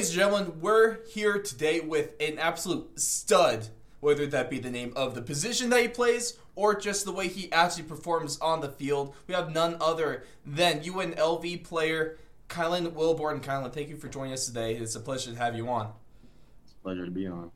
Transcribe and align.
ladies 0.00 0.16
and 0.16 0.18
gentlemen, 0.18 0.60
we're 0.62 1.04
here 1.08 1.38
today 1.42 1.78
with 1.78 2.12
an 2.20 2.38
absolute 2.38 2.98
stud, 2.98 3.68
whether 4.00 4.26
that 4.26 4.48
be 4.48 4.58
the 4.58 4.70
name 4.70 4.94
of 4.96 5.14
the 5.14 5.20
position 5.20 5.68
that 5.68 5.82
he 5.82 5.88
plays 5.88 6.38
or 6.54 6.74
just 6.74 7.04
the 7.04 7.12
way 7.12 7.28
he 7.28 7.52
actually 7.52 7.82
performs 7.82 8.38
on 8.40 8.62
the 8.62 8.68
field. 8.70 9.14
We 9.26 9.34
have 9.34 9.52
none 9.52 9.76
other 9.78 10.24
than 10.46 10.80
UNLV 10.80 11.64
player 11.64 12.16
Kylan 12.48 12.92
Wilborn. 12.92 13.42
Kylan, 13.42 13.74
thank 13.74 13.90
you 13.90 13.98
for 13.98 14.08
joining 14.08 14.32
us 14.32 14.46
today. 14.46 14.74
It's 14.74 14.94
a 14.94 15.00
pleasure 15.00 15.32
to 15.32 15.36
have 15.36 15.54
you 15.54 15.68
on. 15.68 15.92
It's 16.64 16.72
a 16.72 16.82
pleasure 16.82 17.04
to 17.04 17.10
be 17.10 17.26
on. 17.26 17.50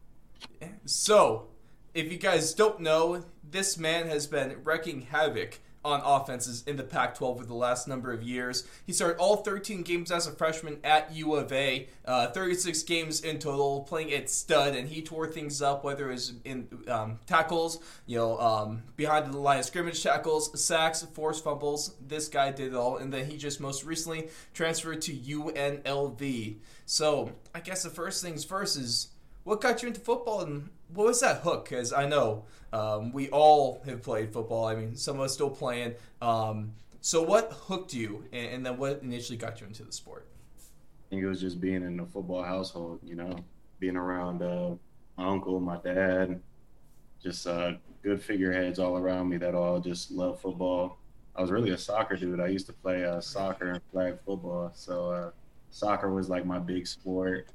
So, 0.84 1.48
if 1.94 2.12
you 2.12 2.18
guys 2.18 2.52
don't 2.52 2.80
know, 2.80 3.24
this 3.42 3.78
man 3.78 4.08
has 4.08 4.26
been 4.26 4.62
wrecking 4.62 5.00
havoc 5.00 5.60
on 5.84 6.00
offenses 6.04 6.64
in 6.66 6.76
the 6.76 6.82
Pac 6.82 7.14
12 7.14 7.38
for 7.38 7.44
the 7.44 7.54
last 7.54 7.86
number 7.86 8.12
of 8.12 8.22
years. 8.22 8.66
He 8.86 8.92
started 8.92 9.18
all 9.18 9.36
13 9.36 9.82
games 9.82 10.10
as 10.10 10.26
a 10.26 10.32
freshman 10.32 10.78
at 10.82 11.12
U 11.14 11.34
of 11.34 11.52
A, 11.52 11.88
uh, 12.04 12.28
36 12.28 12.82
games 12.84 13.20
in 13.20 13.38
total, 13.38 13.82
playing 13.82 14.12
at 14.12 14.30
stud, 14.30 14.74
and 14.74 14.88
he 14.88 15.02
tore 15.02 15.26
things 15.26 15.60
up, 15.60 15.84
whether 15.84 16.08
it 16.08 16.12
was 16.12 16.32
in 16.44 16.68
um, 16.88 17.18
tackles, 17.26 17.80
you 18.06 18.16
know, 18.16 18.38
um, 18.38 18.82
behind 18.96 19.32
the 19.32 19.38
line 19.38 19.58
of 19.58 19.64
scrimmage 19.64 20.02
tackles, 20.02 20.62
sacks, 20.62 21.02
forced 21.12 21.44
fumbles. 21.44 21.94
This 22.06 22.28
guy 22.28 22.50
did 22.50 22.68
it 22.68 22.74
all, 22.74 22.96
and 22.96 23.12
then 23.12 23.26
he 23.26 23.36
just 23.36 23.60
most 23.60 23.84
recently 23.84 24.28
transferred 24.54 25.02
to 25.02 25.12
UNLV. 25.12 26.56
So, 26.86 27.32
I 27.54 27.60
guess 27.60 27.82
the 27.82 27.90
first 27.90 28.22
things 28.22 28.44
first 28.44 28.76
is 28.76 29.08
what 29.44 29.60
got 29.60 29.82
you 29.82 29.88
into 29.88 30.00
football 30.00 30.40
and 30.40 30.70
what 30.92 31.06
was 31.06 31.20
that 31.20 31.42
hook? 31.42 31.68
Because 31.68 31.92
I 31.92 32.06
know 32.06 32.44
um, 32.72 33.12
we 33.12 33.28
all 33.30 33.82
have 33.86 34.02
played 34.02 34.32
football. 34.32 34.66
I 34.66 34.74
mean, 34.74 34.96
some 34.96 35.16
of 35.16 35.22
us 35.22 35.34
still 35.34 35.50
playing. 35.50 35.94
Um, 36.20 36.72
so, 37.00 37.22
what 37.22 37.52
hooked 37.52 37.92
you, 37.92 38.24
and, 38.32 38.46
and, 38.54 38.66
then 38.66 38.78
what 38.78 39.02
initially 39.02 39.36
got 39.36 39.60
you 39.60 39.66
into 39.66 39.84
the 39.84 39.92
sport? 39.92 40.26
I 40.58 41.10
think 41.10 41.22
it 41.22 41.28
was 41.28 41.40
just 41.40 41.60
being 41.60 41.82
in 41.82 42.00
a 42.00 42.06
football 42.06 42.42
household. 42.42 43.00
You 43.02 43.16
know, 43.16 43.36
being 43.78 43.96
around 43.96 44.42
uh, 44.42 44.70
my 45.18 45.26
uncle, 45.26 45.60
my 45.60 45.76
dad, 45.76 46.40
just 47.22 47.46
uh, 47.46 47.72
good 48.02 48.22
figureheads 48.22 48.78
all 48.78 48.96
around 48.96 49.28
me 49.28 49.36
that 49.38 49.54
all 49.54 49.80
just 49.80 50.10
love 50.10 50.40
football. 50.40 50.98
I 51.36 51.42
was 51.42 51.50
really 51.50 51.70
a 51.70 51.78
soccer 51.78 52.16
dude. 52.16 52.40
I 52.40 52.46
used 52.46 52.66
to 52.66 52.72
play 52.72 53.04
uh, 53.04 53.20
soccer 53.20 53.72
and 53.72 53.80
flag 53.92 54.18
football, 54.24 54.70
so 54.74 55.10
uh, 55.10 55.30
soccer 55.70 56.10
was 56.10 56.30
like 56.30 56.46
my 56.46 56.58
big 56.58 56.86
sport 56.86 57.48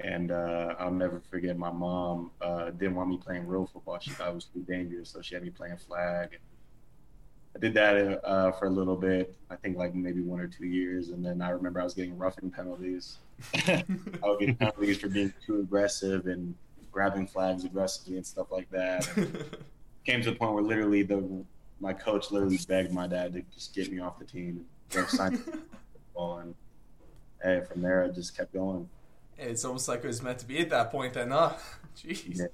and 0.00 0.30
uh, 0.30 0.74
I'll 0.78 0.92
never 0.92 1.20
forget 1.30 1.56
my 1.56 1.70
mom 1.70 2.30
uh, 2.40 2.70
didn't 2.70 2.94
want 2.94 3.10
me 3.10 3.18
playing 3.18 3.46
real 3.46 3.66
football. 3.66 3.98
She 4.00 4.10
thought 4.10 4.28
it 4.28 4.34
was 4.34 4.44
too 4.44 4.60
dangerous, 4.60 5.10
so 5.10 5.20
she 5.20 5.34
had 5.34 5.42
me 5.42 5.50
playing 5.50 5.76
flag. 5.76 6.38
I 7.56 7.58
did 7.58 7.74
that 7.74 8.24
uh, 8.24 8.52
for 8.52 8.66
a 8.66 8.70
little 8.70 8.96
bit. 8.96 9.34
I 9.50 9.56
think 9.56 9.76
like 9.76 9.94
maybe 9.94 10.20
one 10.20 10.40
or 10.40 10.46
two 10.46 10.66
years, 10.66 11.08
and 11.08 11.24
then 11.24 11.42
I 11.42 11.50
remember 11.50 11.80
I 11.80 11.84
was 11.84 11.94
getting 11.94 12.16
roughing 12.16 12.50
penalties. 12.50 13.18
I 13.66 13.84
would 14.22 14.40
get 14.40 14.58
penalties 14.58 14.98
for 14.98 15.08
being 15.08 15.32
too 15.44 15.60
aggressive 15.60 16.26
and 16.26 16.54
grabbing 16.92 17.26
flags 17.26 17.64
aggressively 17.64 18.16
and 18.16 18.26
stuff 18.26 18.48
like 18.50 18.70
that. 18.70 19.08
Came 20.04 20.22
to 20.22 20.30
the 20.30 20.36
point 20.36 20.54
where 20.54 20.62
literally 20.62 21.02
the 21.02 21.44
my 21.80 21.92
coach 21.92 22.30
literally 22.30 22.58
begged 22.66 22.92
my 22.92 23.06
dad 23.06 23.32
to 23.32 23.42
just 23.54 23.74
get 23.74 23.90
me 23.90 24.00
off 24.00 24.18
the 24.18 24.24
team 24.24 24.64
and 24.96 25.06
sign 25.08 25.36
football. 25.92 26.38
And 26.38 26.54
hey, 27.42 27.62
from 27.70 27.82
there 27.82 28.04
I 28.04 28.08
just 28.08 28.36
kept 28.36 28.52
going 28.52 28.88
it's 29.38 29.64
almost 29.64 29.88
like 29.88 30.04
it 30.04 30.06
was 30.06 30.22
meant 30.22 30.38
to 30.40 30.46
be 30.46 30.58
at 30.58 30.70
that 30.70 30.90
point 30.90 31.14
then, 31.14 31.30
huh? 31.30 31.54
Jeez. 31.96 32.38
Yeah. 32.38 32.46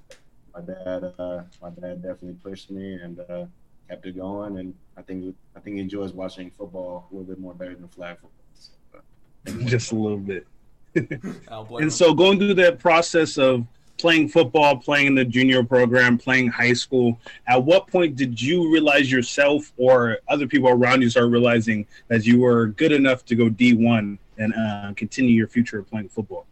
My 0.53 0.61
dad, 0.61 1.13
uh, 1.19 1.43
my 1.61 1.69
dad 1.69 2.01
definitely 2.01 2.37
pushed 2.41 2.71
me 2.71 2.93
and 2.93 3.19
uh, 3.19 3.45
kept 3.89 4.05
it 4.05 4.15
going, 4.15 4.57
and 4.59 4.73
I 4.95 5.01
think 5.01 5.35
I 5.55 5.59
think 5.59 5.75
he 5.75 5.81
enjoys 5.81 6.13
watching 6.13 6.49
football 6.49 7.07
a 7.11 7.13
little 7.13 7.27
bit 7.27 7.39
more 7.39 7.53
better 7.53 7.75
than 7.75 7.87
flag 7.89 8.17
football. 8.17 8.31
So, 8.53 8.99
uh, 9.47 9.65
Just 9.65 9.91
a 9.91 9.95
little 9.95 10.17
bit. 10.17 10.47
and 10.95 11.91
so 11.91 12.13
going 12.13 12.39
through 12.39 12.53
that 12.53 12.79
process 12.79 13.37
of 13.37 13.67
playing 13.97 14.29
football, 14.29 14.77
playing 14.77 15.07
in 15.07 15.15
the 15.15 15.25
junior 15.25 15.63
program, 15.63 16.17
playing 16.17 16.47
high 16.47 16.73
school, 16.73 17.19
at 17.47 17.61
what 17.61 17.87
point 17.87 18.15
did 18.15 18.41
you 18.41 18.71
realize 18.71 19.11
yourself 19.11 19.73
or 19.77 20.19
other 20.29 20.47
people 20.47 20.69
around 20.69 21.01
you 21.01 21.09
start 21.09 21.29
realizing 21.29 21.85
that 22.07 22.25
you 22.25 22.39
were 22.39 22.67
good 22.67 22.93
enough 22.93 23.25
to 23.25 23.35
go 23.35 23.49
D1 23.49 24.17
and 24.37 24.53
uh, 24.53 24.93
continue 24.95 25.31
your 25.35 25.47
future 25.47 25.79
of 25.79 25.89
playing 25.89 26.09
football? 26.09 26.45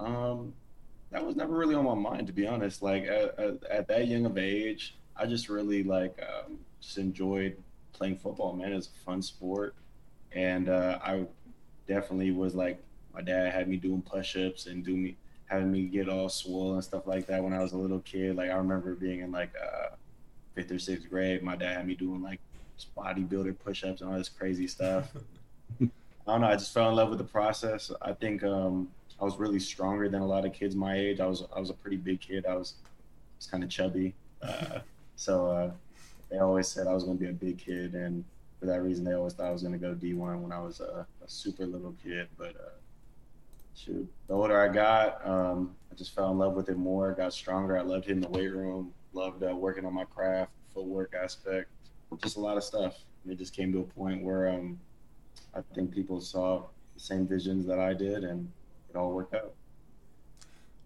Um, 0.00 0.52
that 1.10 1.24
was 1.24 1.36
never 1.36 1.56
really 1.56 1.74
on 1.74 1.84
my 1.84 1.94
mind, 1.94 2.26
to 2.26 2.32
be 2.32 2.46
honest. 2.46 2.82
Like 2.82 3.04
at, 3.04 3.38
at, 3.38 3.64
at 3.70 3.88
that 3.88 4.08
young 4.08 4.26
of 4.26 4.38
age, 4.38 4.96
I 5.16 5.26
just 5.26 5.48
really 5.48 5.82
like 5.82 6.18
um, 6.22 6.58
just 6.80 6.98
enjoyed 6.98 7.56
playing 7.92 8.16
football. 8.16 8.52
Man, 8.54 8.72
it's 8.72 8.88
a 8.88 9.04
fun 9.04 9.22
sport, 9.22 9.74
and 10.32 10.68
uh, 10.68 10.98
I 11.02 11.26
definitely 11.86 12.30
was 12.30 12.54
like 12.54 12.82
my 13.14 13.22
dad 13.22 13.52
had 13.52 13.68
me 13.68 13.76
doing 13.76 14.02
push-ups 14.02 14.66
and 14.66 14.84
do 14.84 14.96
me 14.96 15.16
having 15.46 15.72
me 15.72 15.86
get 15.86 16.08
all 16.08 16.28
swole 16.28 16.74
and 16.74 16.84
stuff 16.84 17.06
like 17.06 17.26
that 17.26 17.42
when 17.42 17.54
I 17.54 17.60
was 17.60 17.72
a 17.72 17.76
little 17.76 18.00
kid. 18.00 18.36
Like 18.36 18.50
I 18.50 18.54
remember 18.54 18.94
being 18.94 19.20
in 19.20 19.32
like 19.32 19.50
uh, 19.60 19.94
fifth 20.54 20.70
or 20.70 20.78
sixth 20.78 21.08
grade, 21.08 21.42
my 21.42 21.56
dad 21.56 21.78
had 21.78 21.86
me 21.86 21.94
doing 21.94 22.22
like 22.22 22.40
bodybuilder 22.96 23.58
push-ups 23.58 24.02
and 24.02 24.10
all 24.10 24.18
this 24.18 24.28
crazy 24.28 24.68
stuff. 24.68 25.10
I 25.80 25.86
don't 26.26 26.42
know. 26.42 26.46
I 26.46 26.54
just 26.56 26.72
fell 26.74 26.90
in 26.90 26.96
love 26.96 27.08
with 27.08 27.18
the 27.18 27.24
process. 27.24 27.90
I 28.02 28.12
think 28.12 28.44
um, 28.44 28.88
I 29.20 29.24
was 29.24 29.38
really 29.38 29.58
stronger 29.58 30.08
than 30.08 30.22
a 30.22 30.26
lot 30.26 30.44
of 30.44 30.52
kids 30.52 30.76
my 30.76 30.96
age. 30.96 31.20
I 31.20 31.26
was 31.26 31.44
I 31.54 31.60
was 31.60 31.70
a 31.70 31.74
pretty 31.74 31.96
big 31.96 32.20
kid. 32.20 32.46
I 32.46 32.54
was 32.54 32.74
was 33.36 33.46
kind 33.46 33.62
of 33.62 33.70
chubby, 33.70 34.14
uh, 34.42 34.80
so 35.16 35.46
uh, 35.46 35.70
they 36.30 36.38
always 36.38 36.68
said 36.68 36.86
I 36.86 36.92
was 36.92 37.04
going 37.04 37.18
to 37.18 37.24
be 37.24 37.30
a 37.30 37.34
big 37.34 37.58
kid, 37.58 37.94
and 37.94 38.24
for 38.58 38.66
that 38.66 38.82
reason, 38.82 39.04
they 39.04 39.12
always 39.12 39.34
thought 39.34 39.46
I 39.46 39.52
was 39.52 39.62
going 39.62 39.72
to 39.72 39.78
go 39.78 39.94
D1 39.94 40.40
when 40.40 40.52
I 40.52 40.60
was 40.60 40.80
a, 40.80 41.06
a 41.24 41.28
super 41.28 41.66
little 41.66 41.94
kid. 42.02 42.28
But 42.36 42.56
uh, 42.56 42.76
shoot, 43.74 44.08
the 44.26 44.34
older 44.34 44.60
I 44.60 44.72
got, 44.72 45.26
um, 45.26 45.74
I 45.92 45.94
just 45.94 46.14
fell 46.14 46.30
in 46.32 46.38
love 46.38 46.54
with 46.54 46.68
it 46.68 46.76
more. 46.76 47.12
Got 47.12 47.32
stronger. 47.32 47.78
I 47.78 47.82
loved 47.82 48.06
hitting 48.06 48.20
the 48.20 48.28
weight 48.28 48.52
room. 48.52 48.92
Loved 49.12 49.42
uh, 49.42 49.54
working 49.54 49.84
on 49.84 49.94
my 49.94 50.04
craft, 50.04 50.50
footwork 50.74 51.14
aspect, 51.14 51.70
just 52.22 52.36
a 52.36 52.40
lot 52.40 52.56
of 52.56 52.64
stuff. 52.64 52.96
And 53.22 53.32
it 53.32 53.38
just 53.38 53.54
came 53.54 53.72
to 53.72 53.80
a 53.80 53.84
point 53.84 54.22
where 54.22 54.48
um, 54.48 54.78
I 55.54 55.60
think 55.74 55.92
people 55.92 56.20
saw 56.20 56.64
the 56.94 57.00
same 57.00 57.26
visions 57.26 57.66
that 57.66 57.78
I 57.78 57.94
did, 57.94 58.24
and 58.24 58.50
it 58.90 58.96
all 58.96 59.12
worked 59.12 59.34
out. 59.34 59.54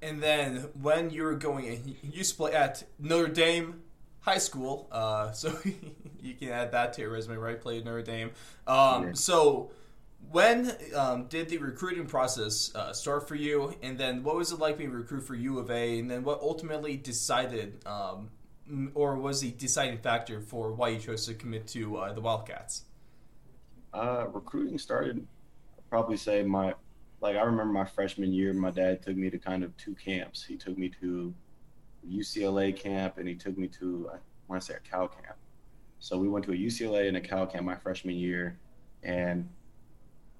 And 0.02 0.20
then 0.20 0.68
when 0.80 1.10
you 1.10 1.22
were 1.22 1.36
going, 1.36 1.64
in, 1.64 1.96
you 2.02 2.24
split 2.24 2.52
at 2.54 2.82
Notre 2.98 3.28
Dame 3.28 3.82
High 4.20 4.38
School, 4.38 4.88
uh, 4.90 5.30
so 5.32 5.56
you 6.20 6.34
can 6.34 6.48
add 6.48 6.72
that 6.72 6.92
to 6.94 7.02
your 7.02 7.10
resume, 7.10 7.36
right? 7.36 7.60
Played 7.60 7.84
Notre 7.84 8.02
Dame. 8.02 8.32
Um, 8.66 9.06
yeah. 9.06 9.10
So 9.14 9.70
when 10.30 10.72
um, 10.94 11.26
did 11.26 11.48
the 11.48 11.58
recruiting 11.58 12.06
process 12.06 12.74
uh, 12.74 12.92
start 12.92 13.28
for 13.28 13.36
you? 13.36 13.74
And 13.82 13.96
then 13.96 14.22
what 14.22 14.36
was 14.36 14.52
it 14.52 14.58
like 14.58 14.78
being 14.78 14.90
recruited 14.90 15.26
for 15.26 15.34
U 15.34 15.58
of 15.58 15.70
A? 15.70 15.98
And 15.98 16.10
then 16.10 16.24
what 16.24 16.40
ultimately 16.40 16.96
decided, 16.96 17.80
um, 17.86 18.30
or 18.94 19.16
was 19.16 19.40
the 19.40 19.52
deciding 19.52 19.98
factor 19.98 20.40
for 20.40 20.72
why 20.72 20.88
you 20.88 20.98
chose 20.98 21.26
to 21.26 21.34
commit 21.34 21.66
to 21.68 21.96
uh, 21.96 22.12
the 22.12 22.20
Wildcats? 22.20 22.84
Uh, 23.94 24.26
recruiting 24.32 24.78
started, 24.78 25.18
I'd 25.76 25.90
probably 25.90 26.16
say 26.16 26.42
my 26.42 26.74
like 27.22 27.36
I 27.36 27.42
remember 27.42 27.72
my 27.72 27.84
freshman 27.84 28.32
year, 28.32 28.52
my 28.52 28.72
dad 28.72 29.00
took 29.00 29.16
me 29.16 29.30
to 29.30 29.38
kind 29.38 29.62
of 29.62 29.74
two 29.76 29.94
camps. 29.94 30.44
He 30.44 30.56
took 30.56 30.76
me 30.76 30.88
to 31.00 31.32
UCLA 32.10 32.76
camp 32.76 33.18
and 33.18 33.28
he 33.28 33.36
took 33.36 33.56
me 33.56 33.68
to 33.68 34.10
I 34.12 34.16
want 34.48 34.60
to 34.60 34.66
say 34.66 34.74
a 34.74 34.80
Cal 34.80 35.06
camp. 35.06 35.36
So 36.00 36.18
we 36.18 36.28
went 36.28 36.44
to 36.46 36.52
a 36.52 36.56
UCLA 36.56 37.06
and 37.06 37.16
a 37.16 37.20
Cal 37.20 37.46
camp 37.46 37.64
my 37.64 37.76
freshman 37.76 38.16
year, 38.16 38.58
and 39.04 39.48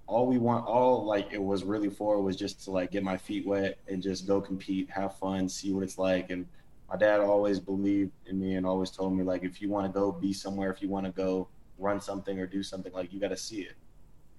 all 0.08 0.26
we 0.26 0.38
want, 0.38 0.66
all 0.66 1.04
like 1.04 1.32
it 1.32 1.42
was 1.42 1.62
really 1.62 1.88
for 1.88 2.20
was 2.20 2.34
just 2.34 2.64
to 2.64 2.72
like 2.72 2.90
get 2.90 3.04
my 3.04 3.16
feet 3.16 3.46
wet 3.46 3.78
and 3.86 4.02
just 4.02 4.26
go 4.26 4.40
compete, 4.40 4.90
have 4.90 5.16
fun, 5.18 5.48
see 5.48 5.72
what 5.72 5.84
it's 5.84 5.98
like. 5.98 6.30
And 6.30 6.46
my 6.90 6.96
dad 6.96 7.20
always 7.20 7.60
believed 7.60 8.10
in 8.26 8.40
me 8.40 8.56
and 8.56 8.66
always 8.66 8.90
told 8.90 9.16
me 9.16 9.22
like 9.22 9.44
if 9.44 9.62
you 9.62 9.70
want 9.70 9.86
to 9.86 9.92
go 9.98 10.10
be 10.10 10.32
somewhere, 10.32 10.72
if 10.72 10.82
you 10.82 10.88
want 10.88 11.06
to 11.06 11.12
go 11.12 11.46
run 11.78 12.00
something 12.00 12.40
or 12.40 12.46
do 12.46 12.64
something, 12.64 12.92
like 12.92 13.12
you 13.12 13.20
got 13.20 13.28
to 13.28 13.36
see 13.36 13.60
it. 13.60 13.76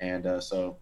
And 0.02 0.26
uh, 0.26 0.42
so 0.42 0.76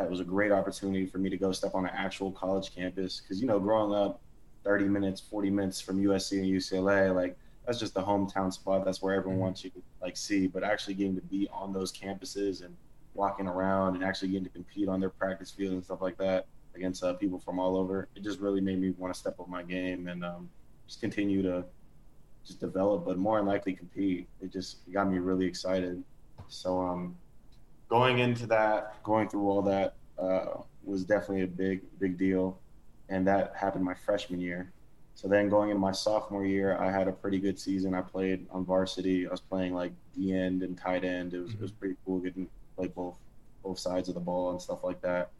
it 0.00 0.10
was 0.10 0.20
a 0.20 0.24
great 0.24 0.52
opportunity 0.52 1.06
for 1.06 1.18
me 1.18 1.28
to 1.30 1.36
go 1.36 1.52
step 1.52 1.74
on 1.74 1.84
an 1.84 1.92
actual 1.94 2.32
college 2.32 2.74
campus. 2.74 3.20
Because 3.20 3.40
you 3.40 3.46
know 3.46 3.60
growing 3.60 3.94
up 3.94 4.20
30 4.64 4.84
minutes 4.84 5.20
40 5.20 5.50
minutes 5.50 5.80
from 5.80 6.00
usc 6.04 6.30
and 6.30 6.46
ucla 6.46 7.12
like 7.12 7.36
that's 7.66 7.78
just 7.78 7.94
the 7.94 8.02
hometown 8.02 8.52
spot. 8.52 8.84
That's 8.84 9.02
where 9.02 9.14
everyone 9.14 9.36
mm-hmm. 9.36 9.42
wants 9.42 9.64
you 9.64 9.70
to 9.70 9.82
like 10.00 10.16
see. 10.16 10.46
But 10.46 10.64
actually 10.64 10.94
getting 10.94 11.14
to 11.14 11.22
be 11.22 11.48
on 11.52 11.72
those 11.72 11.92
campuses 11.92 12.64
and 12.64 12.76
walking 13.14 13.46
around 13.46 13.94
and 13.94 14.04
actually 14.04 14.28
getting 14.28 14.44
to 14.44 14.50
compete 14.50 14.88
on 14.88 14.98
their 15.00 15.10
practice 15.10 15.50
field 15.50 15.74
and 15.74 15.84
stuff 15.84 16.00
like 16.00 16.16
that 16.18 16.46
against 16.74 17.04
uh, 17.04 17.12
people 17.12 17.38
from 17.38 17.58
all 17.58 17.76
over 17.76 18.08
it 18.16 18.22
just 18.22 18.40
really 18.40 18.62
made 18.62 18.80
me 18.80 18.94
want 18.96 19.12
to 19.12 19.20
step 19.20 19.38
up 19.38 19.46
my 19.46 19.62
game 19.62 20.08
and 20.08 20.24
um, 20.24 20.48
just 20.86 21.02
continue 21.02 21.42
to 21.42 21.62
just 22.46 22.58
develop 22.58 23.04
but 23.04 23.18
more 23.18 23.36
than 23.38 23.46
likely 23.46 23.74
compete. 23.74 24.26
It 24.40 24.50
just 24.50 24.78
got 24.90 25.10
me 25.10 25.18
really 25.18 25.46
excited. 25.46 26.02
So 26.48 26.80
um 26.80 27.16
going 27.92 28.20
into 28.20 28.46
that, 28.46 29.02
going 29.02 29.28
through 29.28 29.46
all 29.50 29.60
that 29.60 29.96
uh, 30.18 30.62
was 30.82 31.04
definitely 31.04 31.42
a 31.42 31.46
big, 31.46 31.82
big 32.00 32.16
deal. 32.16 32.58
And 33.10 33.26
that 33.26 33.52
happened 33.54 33.84
my 33.84 33.92
freshman 33.92 34.40
year. 34.40 34.72
So 35.14 35.28
then 35.28 35.50
going 35.50 35.68
into 35.68 35.78
my 35.78 35.92
sophomore 35.92 36.46
year, 36.46 36.78
I 36.78 36.90
had 36.90 37.06
a 37.06 37.12
pretty 37.12 37.38
good 37.38 37.58
season. 37.60 37.92
I 37.92 38.00
played 38.00 38.46
on 38.50 38.64
varsity. 38.64 39.26
I 39.26 39.30
was 39.30 39.42
playing 39.42 39.74
like 39.74 39.92
the 40.16 40.34
end 40.34 40.62
and 40.62 40.78
tight 40.78 41.04
end. 41.04 41.34
It 41.34 41.40
was, 41.40 41.50
mm-hmm. 41.50 41.58
it 41.58 41.60
was 41.60 41.70
pretty 41.70 41.96
cool 42.06 42.18
getting 42.20 42.48
play 42.76 42.86
both 42.86 43.18
both 43.62 43.78
sides 43.78 44.08
of 44.08 44.14
the 44.14 44.20
ball 44.20 44.52
and 44.52 44.60
stuff 44.60 44.82
like 44.82 45.02
that. 45.02 45.30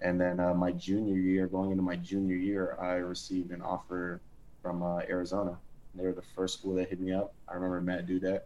And 0.00 0.20
then 0.20 0.40
uh, 0.40 0.52
my 0.52 0.72
junior 0.72 1.18
year, 1.18 1.46
going 1.46 1.70
into 1.70 1.84
my 1.84 1.94
junior 1.94 2.34
year, 2.34 2.76
I 2.80 2.94
received 2.94 3.52
an 3.52 3.62
offer 3.62 4.20
from 4.60 4.82
uh, 4.82 5.02
Arizona. 5.08 5.56
They 5.94 6.04
were 6.04 6.12
the 6.12 6.30
first 6.34 6.58
school 6.58 6.74
that 6.74 6.88
hit 6.88 7.00
me 7.00 7.12
up. 7.12 7.32
I 7.48 7.54
remember 7.54 7.80
Matt 7.80 8.08
Dudek 8.08 8.40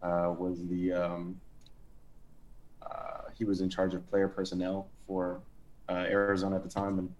uh, 0.00 0.32
was 0.38 0.64
the 0.68 0.92
um, 0.92 1.40
he 3.36 3.44
was 3.44 3.60
in 3.60 3.68
charge 3.68 3.94
of 3.94 4.08
player 4.08 4.28
personnel 4.28 4.88
for 5.06 5.40
uh, 5.88 6.04
Arizona 6.08 6.56
at 6.56 6.62
the 6.62 6.68
time, 6.68 6.98
and 6.98 7.12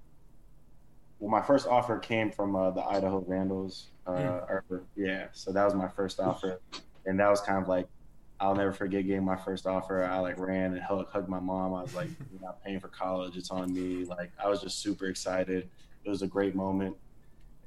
well, 1.19 1.31
my 1.31 1.43
first 1.43 1.67
offer 1.67 1.99
came 1.99 2.31
from 2.31 2.55
uh, 2.55 2.71
the 2.71 2.83
Idaho 2.83 3.21
Vandals. 3.21 3.89
Mm. 4.07 4.29
Or, 4.49 4.85
yeah, 4.95 5.27
so 5.33 5.53
that 5.53 5.65
was 5.65 5.75
my 5.75 5.89
first 5.89 6.21
offer, 6.21 6.61
and 7.07 7.19
that 7.19 7.29
was 7.29 7.41
kind 7.41 7.61
of 7.61 7.69
like 7.69 7.89
I'll 8.39 8.55
never 8.55 8.73
forget 8.73 9.07
getting 9.07 9.25
my 9.25 9.37
first 9.37 9.67
offer. 9.67 10.05
I 10.05 10.19
like 10.19 10.39
ran 10.39 10.75
and 10.75 10.83
hugged, 10.83 11.11
hugged 11.11 11.29
my 11.29 11.41
mom. 11.41 11.75
I 11.75 11.83
was 11.83 11.95
like, 11.95 12.09
"You're 12.33 12.41
not 12.41 12.62
paying 12.62 12.81
for 12.81 12.89
college; 12.89 13.37
it's 13.37 13.51
on 13.51 13.73
me." 13.73 14.05
Like 14.05 14.31
I 14.43 14.49
was 14.49 14.61
just 14.61 14.81
super 14.81 15.07
excited. 15.07 15.69
It 16.05 16.09
was 16.09 16.23
a 16.23 16.27
great 16.27 16.55
moment, 16.55 16.97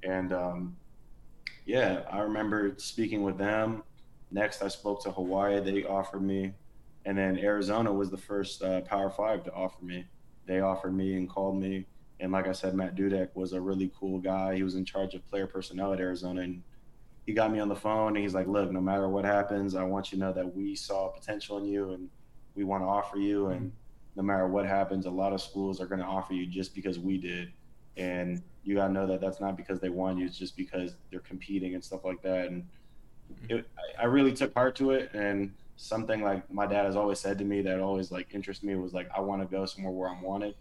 and 0.04 0.31
um, 0.31 0.78
yeah, 1.66 2.04
I 2.12 2.19
remember 2.19 2.74
speaking 2.78 3.24
with 3.24 3.38
them. 3.38 3.84
Next, 4.31 4.62
I 4.62 4.68
spoke 4.68 5.04
to 5.04 5.12
Hawaii. 5.12 5.60
They 5.60 5.84
offered 5.86 6.22
me, 6.22 6.54
and 7.06 7.18
then 7.18 7.38
Arizona 7.38 7.92
was 7.92 8.10
the 8.10 8.18
first 8.18 8.62
uh, 8.62 8.81
Power 8.81 9.10
Five 9.10 9.44
to 9.46 9.54
offer 9.54 9.84
me. 9.84 10.06
They 10.46 10.62
offered 10.62 10.96
me 10.96 11.16
and 11.16 11.30
called 11.30 11.60
me, 11.60 11.86
and 12.19 12.31
like 12.31 12.48
I 12.48 12.51
said, 12.51 12.75
Matt 12.75 12.96
Dudek 12.96 13.30
was 13.36 13.54
a 13.54 13.62
really 13.62 13.92
cool 14.00 14.19
guy. 14.19 14.56
He 14.56 14.63
was 14.63 14.75
in 14.75 14.86
charge 14.86 15.13
of 15.13 15.25
player 15.30 15.48
personnel 15.48 15.94
at 15.94 16.00
Arizona, 16.00 16.42
and 16.42 16.62
he 17.25 17.34
got 17.34 17.51
me 17.51 17.60
on 17.60 17.69
the 17.69 17.75
phone 17.75 18.16
and 18.16 18.18
he's 18.18 18.34
like, 18.34 18.48
"Look, 18.48 18.72
no 18.72 18.81
matter 18.81 19.07
what 19.07 19.24
happens, 19.24 19.75
I 19.75 19.84
want 19.84 20.12
you 20.12 20.18
to 20.18 20.25
know 20.25 20.34
that 20.34 20.56
we 20.56 20.75
saw 20.75 21.10
potential 21.10 21.60
in 21.60 21.66
you 21.66 21.92
and 21.92 22.10
we 22.56 22.63
want 22.63 22.84
to 22.84 22.88
offer 22.88 23.18
you. 23.18 23.48
And 23.48 23.72
no 24.16 24.24
matter 24.24 24.48
what 24.48 24.66
happens, 24.66 25.06
a 25.06 25.12
lot 25.12 25.31
of 25.31 25.42
schools 25.42 25.80
are 25.80 25.86
going 25.86 26.02
to 26.02 26.06
offer 26.07 26.34
you 26.34 26.45
just 26.45 26.74
because 26.74 26.98
we 26.98 27.18
did. 27.18 27.52
And 27.98 28.42
you 28.63 28.75
got 28.75 28.88
to 28.88 28.94
know 28.94 29.07
that 29.07 29.22
that's 29.22 29.40
not 29.40 29.57
because 29.57 29.80
they 29.80 29.90
want 29.90 30.18
you; 30.18 30.25
it's 30.25 30.38
just 30.38 30.57
because 30.57 30.95
they're 31.12 31.19
competing 31.19 31.75
and 31.75 31.84
stuff 31.84 32.04
like 32.04 32.22
that. 32.24 32.48
And 32.48 32.68
it, 33.48 33.69
I 34.00 34.06
really 34.06 34.34
took 34.34 34.54
heart 34.54 34.75
to 34.78 34.92
it. 34.92 35.12
And 35.13 35.54
something 35.81 36.22
like 36.22 36.52
my 36.52 36.68
dad 36.68 36.86
has 36.86 36.98
always 36.98 37.20
said 37.20 37.38
to 37.38 37.46
me 37.46 37.62
that 37.62 37.80
always 37.80 38.12
like 38.12 38.28
interests 38.34 38.66
me 38.66 38.76
was 38.76 38.94
like, 38.94 39.10
I 39.16 39.22
want 39.22 39.42
to 39.42 39.48
go 39.48 39.66
somewhere 39.66 39.94
where 39.94 40.10
I'm 40.10 40.22
wanted. 40.22 40.56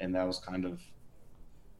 And 0.00 0.12
that 0.16 0.26
was 0.26 0.40
kind 0.40 0.64
of 0.64 0.80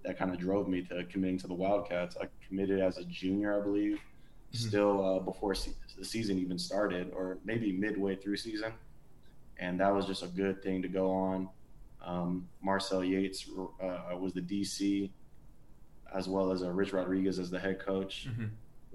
that 0.04 0.16
kind 0.16 0.30
of 0.30 0.38
drove 0.38 0.68
me 0.68 0.82
to 0.82 1.02
committing 1.06 1.36
to 1.38 1.48
the 1.48 1.54
Wildcats. 1.54 2.16
I 2.20 2.28
committed 2.46 2.78
as 2.80 2.96
a 2.98 3.04
junior, 3.04 3.60
I 3.60 3.64
believe 3.64 3.96
mm-hmm. 3.96 4.68
still 4.68 5.04
uh, 5.04 5.18
before 5.18 5.56
se- 5.56 5.74
the 5.98 6.04
season 6.04 6.38
even 6.38 6.60
started, 6.60 7.10
or 7.12 7.38
maybe 7.44 7.72
midway 7.72 8.14
through 8.14 8.36
season, 8.36 8.72
and 9.58 9.80
that 9.80 9.92
was 9.92 10.06
just 10.06 10.22
a 10.22 10.28
good 10.28 10.62
thing 10.62 10.80
to 10.82 10.88
go 10.88 11.10
on. 11.10 11.48
Um, 12.04 12.48
Marcel 12.62 13.02
Yates 13.02 13.50
uh, 13.82 14.16
was 14.16 14.32
the 14.32 14.42
DC, 14.42 15.10
as 16.14 16.28
well 16.28 16.52
as 16.52 16.62
uh, 16.62 16.70
Rich 16.70 16.92
Rodriguez 16.92 17.40
as 17.40 17.50
the 17.50 17.58
head 17.58 17.80
coach. 17.80 18.28
Mm-hmm. 18.30 18.44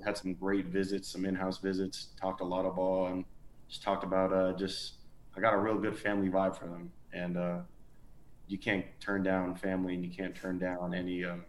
Had 0.05 0.17
some 0.17 0.33
great 0.33 0.67
visits, 0.67 1.09
some 1.09 1.25
in-house 1.25 1.57
visits. 1.57 2.07
Talked 2.19 2.39
a 2.39 2.45
lot 2.45 2.65
of 2.65 2.77
ball 2.77 3.07
and 3.07 3.25
just 3.71 3.81
talked 3.81 4.03
about 4.03 4.31
uh, 4.33 4.53
just. 4.53 4.95
I 5.35 5.39
got 5.39 5.53
a 5.53 5.57
real 5.57 5.77
good 5.77 5.97
family 5.97 6.27
vibe 6.27 6.57
for 6.57 6.65
them, 6.65 6.91
and 7.13 7.37
uh, 7.37 7.59
you 8.47 8.57
can't 8.57 8.83
turn 8.99 9.23
down 9.23 9.55
family, 9.55 9.95
and 9.95 10.03
you 10.03 10.11
can't 10.11 10.35
turn 10.35 10.59
down 10.59 10.93
any 10.93 11.23
um, 11.23 11.45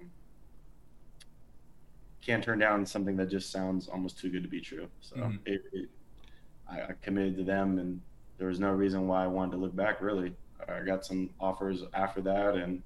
can't 2.24 2.44
turn 2.44 2.60
down 2.60 2.86
something 2.86 3.16
that 3.16 3.28
just 3.28 3.50
sounds 3.50 3.88
almost 3.88 4.18
too 4.20 4.30
good 4.30 4.44
to 4.44 4.48
be 4.48 4.60
true. 4.60 4.86
So 5.00 5.16
mm-hmm. 5.16 5.36
it, 5.44 5.64
it, 5.72 5.88
I, 6.70 6.80
I, 6.80 6.92
committed 7.02 7.36
to 7.38 7.42
them, 7.42 7.80
and 7.80 8.00
there 8.38 8.46
was 8.46 8.60
no 8.60 8.70
reason 8.70 9.08
why 9.08 9.24
I 9.24 9.26
wanted 9.26 9.52
to 9.52 9.56
look 9.56 9.74
back. 9.74 10.00
Really, 10.00 10.32
I 10.68 10.84
got 10.84 11.04
some 11.04 11.30
offers 11.40 11.82
after 11.92 12.20
that, 12.20 12.54
and 12.54 12.82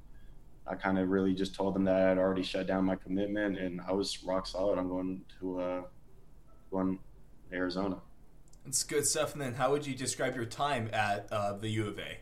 I 0.66 0.76
kind 0.76 0.98
of 0.98 1.10
really 1.10 1.34
just 1.34 1.54
told 1.54 1.74
them 1.74 1.84
that 1.84 1.94
I 1.94 2.08
had 2.08 2.18
already 2.18 2.42
shut 2.42 2.66
down 2.66 2.86
my 2.86 2.96
commitment, 2.96 3.58
and 3.58 3.82
I 3.86 3.92
was 3.92 4.24
rock 4.24 4.46
solid. 4.46 4.78
I'm 4.78 4.88
going 4.88 5.20
to 5.40 5.60
uh, 5.60 5.82
going 6.70 6.98
to 7.50 7.56
Arizona. 7.56 7.98
That's 8.66 8.82
good 8.82 9.06
stuff. 9.06 9.32
And 9.32 9.40
then, 9.40 9.54
how 9.54 9.70
would 9.70 9.86
you 9.86 9.94
describe 9.94 10.34
your 10.34 10.44
time 10.44 10.90
at 10.92 11.28
uh, 11.30 11.52
the 11.52 11.68
U 11.68 11.86
of 11.86 11.98
A? 11.98 12.10
It 12.10 12.18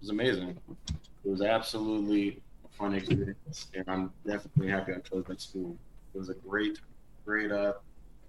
was 0.00 0.08
amazing. 0.08 0.58
It 0.78 1.30
was 1.30 1.42
absolutely 1.42 2.40
a 2.64 2.76
fun 2.78 2.94
experience, 2.94 3.68
and 3.74 3.84
I'm 3.86 4.10
definitely 4.26 4.68
happy 4.68 4.92
I 4.92 5.00
chose 5.00 5.24
that 5.28 5.42
school. 5.42 5.76
It 6.14 6.18
was 6.18 6.30
a 6.30 6.34
great, 6.34 6.80
great 7.26 7.52
uh, 7.52 7.74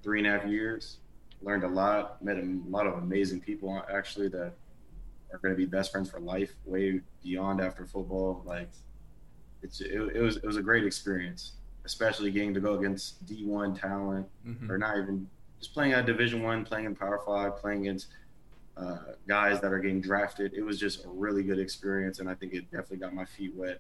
three 0.04 0.20
and 0.20 0.28
a 0.28 0.32
half 0.32 0.46
years. 0.46 0.98
Learned 1.42 1.64
a 1.64 1.70
lot. 1.70 2.22
Met 2.22 2.36
a 2.38 2.60
lot 2.68 2.86
of 2.86 2.96
amazing 2.96 3.40
people 3.40 3.82
actually 3.90 4.28
that 4.30 4.54
are 5.32 5.40
going 5.42 5.54
to 5.54 5.58
be 5.58 5.66
best 5.66 5.94
friends 5.94 6.10
for 6.10 6.20
life, 6.20 6.54
way 6.66 7.00
beyond 7.24 7.62
after 7.62 7.86
football. 7.86 8.44
Like, 8.46 8.70
it's 9.62 9.80
it, 9.80 9.94
it 9.94 10.20
was 10.20 10.36
it 10.36 10.46
was 10.46 10.58
a 10.58 10.62
great 10.62 10.86
experience, 10.86 11.54
especially 11.86 12.30
getting 12.32 12.54
to 12.54 12.60
go 12.60 12.74
against 12.78 13.26
D1 13.26 13.80
talent, 13.80 14.28
mm-hmm. 14.46 14.70
or 14.70 14.78
not 14.78 14.98
even 14.98 15.30
just 15.66 15.74
playing 15.74 15.94
at 15.94 16.06
Division 16.06 16.44
One, 16.44 16.64
playing 16.64 16.86
in 16.86 16.96
Power 16.96 17.20
Five, 17.26 17.58
playing 17.58 17.82
against 17.82 18.08
uh, 18.78 18.98
guys 19.28 19.60
that 19.62 19.74
are 19.74 19.80
getting 19.80 20.00
drafted. 20.00 20.54
It 20.54 20.62
was 20.62 20.80
just 20.80 21.04
a 21.04 21.10
really 21.10 21.42
good 21.42 21.58
experience, 21.58 22.20
and 22.20 22.30
I 22.30 22.36
think 22.36 22.54
it 22.54 22.70
definitely 22.70 22.98
got 22.98 23.16
my 23.16 23.26
feet 23.26 23.54
wet, 23.56 23.80